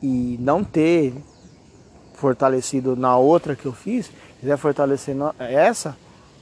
e 0.00 0.38
não 0.40 0.62
ter 0.62 1.12
fortalecido 2.14 2.96
na 2.96 3.16
outra 3.16 3.54
que 3.54 3.66
eu 3.66 3.72
fiz, 3.72 4.10
quiser 4.40 4.56
fortalecer 4.56 5.16
essa, 5.38 5.96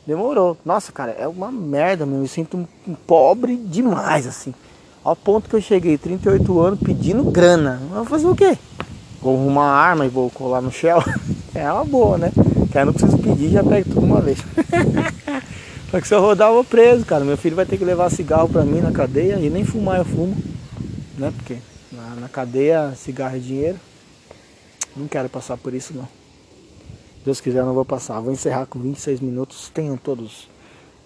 demorou. 0.07 0.57
Nossa, 0.65 0.93
cara, 0.93 1.13
é 1.19 1.27
uma 1.27 1.51
merda, 1.51 2.07
meu. 2.07 2.17
Eu 2.17 2.23
me 2.23 2.29
sinto 2.29 2.57
um 2.87 2.95
pobre 2.95 3.57
demais, 3.57 4.27
assim. 4.27 4.55
Ao 5.03 5.15
ponto 5.15 5.49
que 5.49 5.57
eu 5.57 5.61
cheguei, 5.61 5.97
38 5.97 6.61
anos, 6.61 6.81
pedindo 6.81 7.25
grana. 7.25 7.81
Eu 7.91 7.97
vou 7.97 8.05
fazer 8.05 8.27
o 8.27 8.35
quê? 8.35 8.59
Vou 9.21 9.37
arrumar 9.37 9.63
uma 9.63 9.73
arma 9.73 10.07
e 10.07 10.09
vou 10.09 10.31
colar 10.31 10.61
no 10.61 10.71
shell? 10.71 11.03
É 11.55 11.73
uma 11.73 11.87
boa, 11.87 12.19
né? 12.19 12.31
Que 12.71 12.77
aí 12.77 12.85
não 12.85 12.93
preciso 12.93 13.17
pedir, 13.17 13.49
já 13.49 13.65
pego 13.65 13.89
tudo 13.89 14.05
uma 14.05 14.21
vez. 14.21 14.37
Só 15.91 15.99
que 15.99 16.07
se 16.07 16.15
eu 16.15 16.21
rodar, 16.21 16.51
eu 16.51 16.55
vou 16.55 16.65
preso, 16.65 17.03
cara. 17.07 17.25
Meu 17.25 17.39
filho 17.39 17.57
vai 17.57 17.65
ter 17.65 17.79
que 17.79 17.85
levar 17.85 18.11
cigarro 18.11 18.47
pra 18.47 18.63
mim 18.63 18.81
na 18.81 18.93
cadeia 18.93 19.37
e 19.37 19.49
nem 19.49 19.65
fumar 19.65 19.97
eu 19.97 20.05
fumo. 20.05 20.37
Né? 21.17 21.33
Porque 21.35 21.57
na, 21.91 22.21
na 22.21 22.29
cadeia, 22.29 22.93
cigarro 22.95 23.37
é 23.37 23.39
dinheiro. 23.39 23.79
Não 24.95 25.09
quero 25.09 25.31
passar 25.31 25.57
por 25.57 25.73
isso, 25.73 25.95
não. 25.95 26.07
Deus 27.27 27.41
quiser, 27.41 27.65
não 27.65 27.75
vou 27.75 27.85
passar. 27.85 28.21
Vou 28.21 28.33
encerrar 28.33 28.67
com 28.67 28.79
26 28.79 29.19
minutos. 29.19 29.69
Tenham 29.75 29.97
todos 29.97 30.49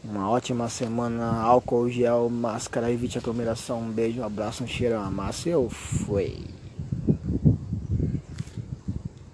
uma 0.04 0.28
ótima 0.28 0.68
semana. 0.68 1.40
Álcool, 1.40 1.88
gel, 1.88 2.28
máscara, 2.28 2.92
evite 2.92 3.16
aglomeração. 3.16 3.80
Um 3.80 3.90
beijo, 3.90 4.20
um 4.20 4.24
abraço, 4.24 4.62
um 4.62 4.66
cheiro, 4.66 4.96
uma 4.96 5.11
massa. 5.11 5.48
Eu 5.48 5.70
fui. 5.70 6.37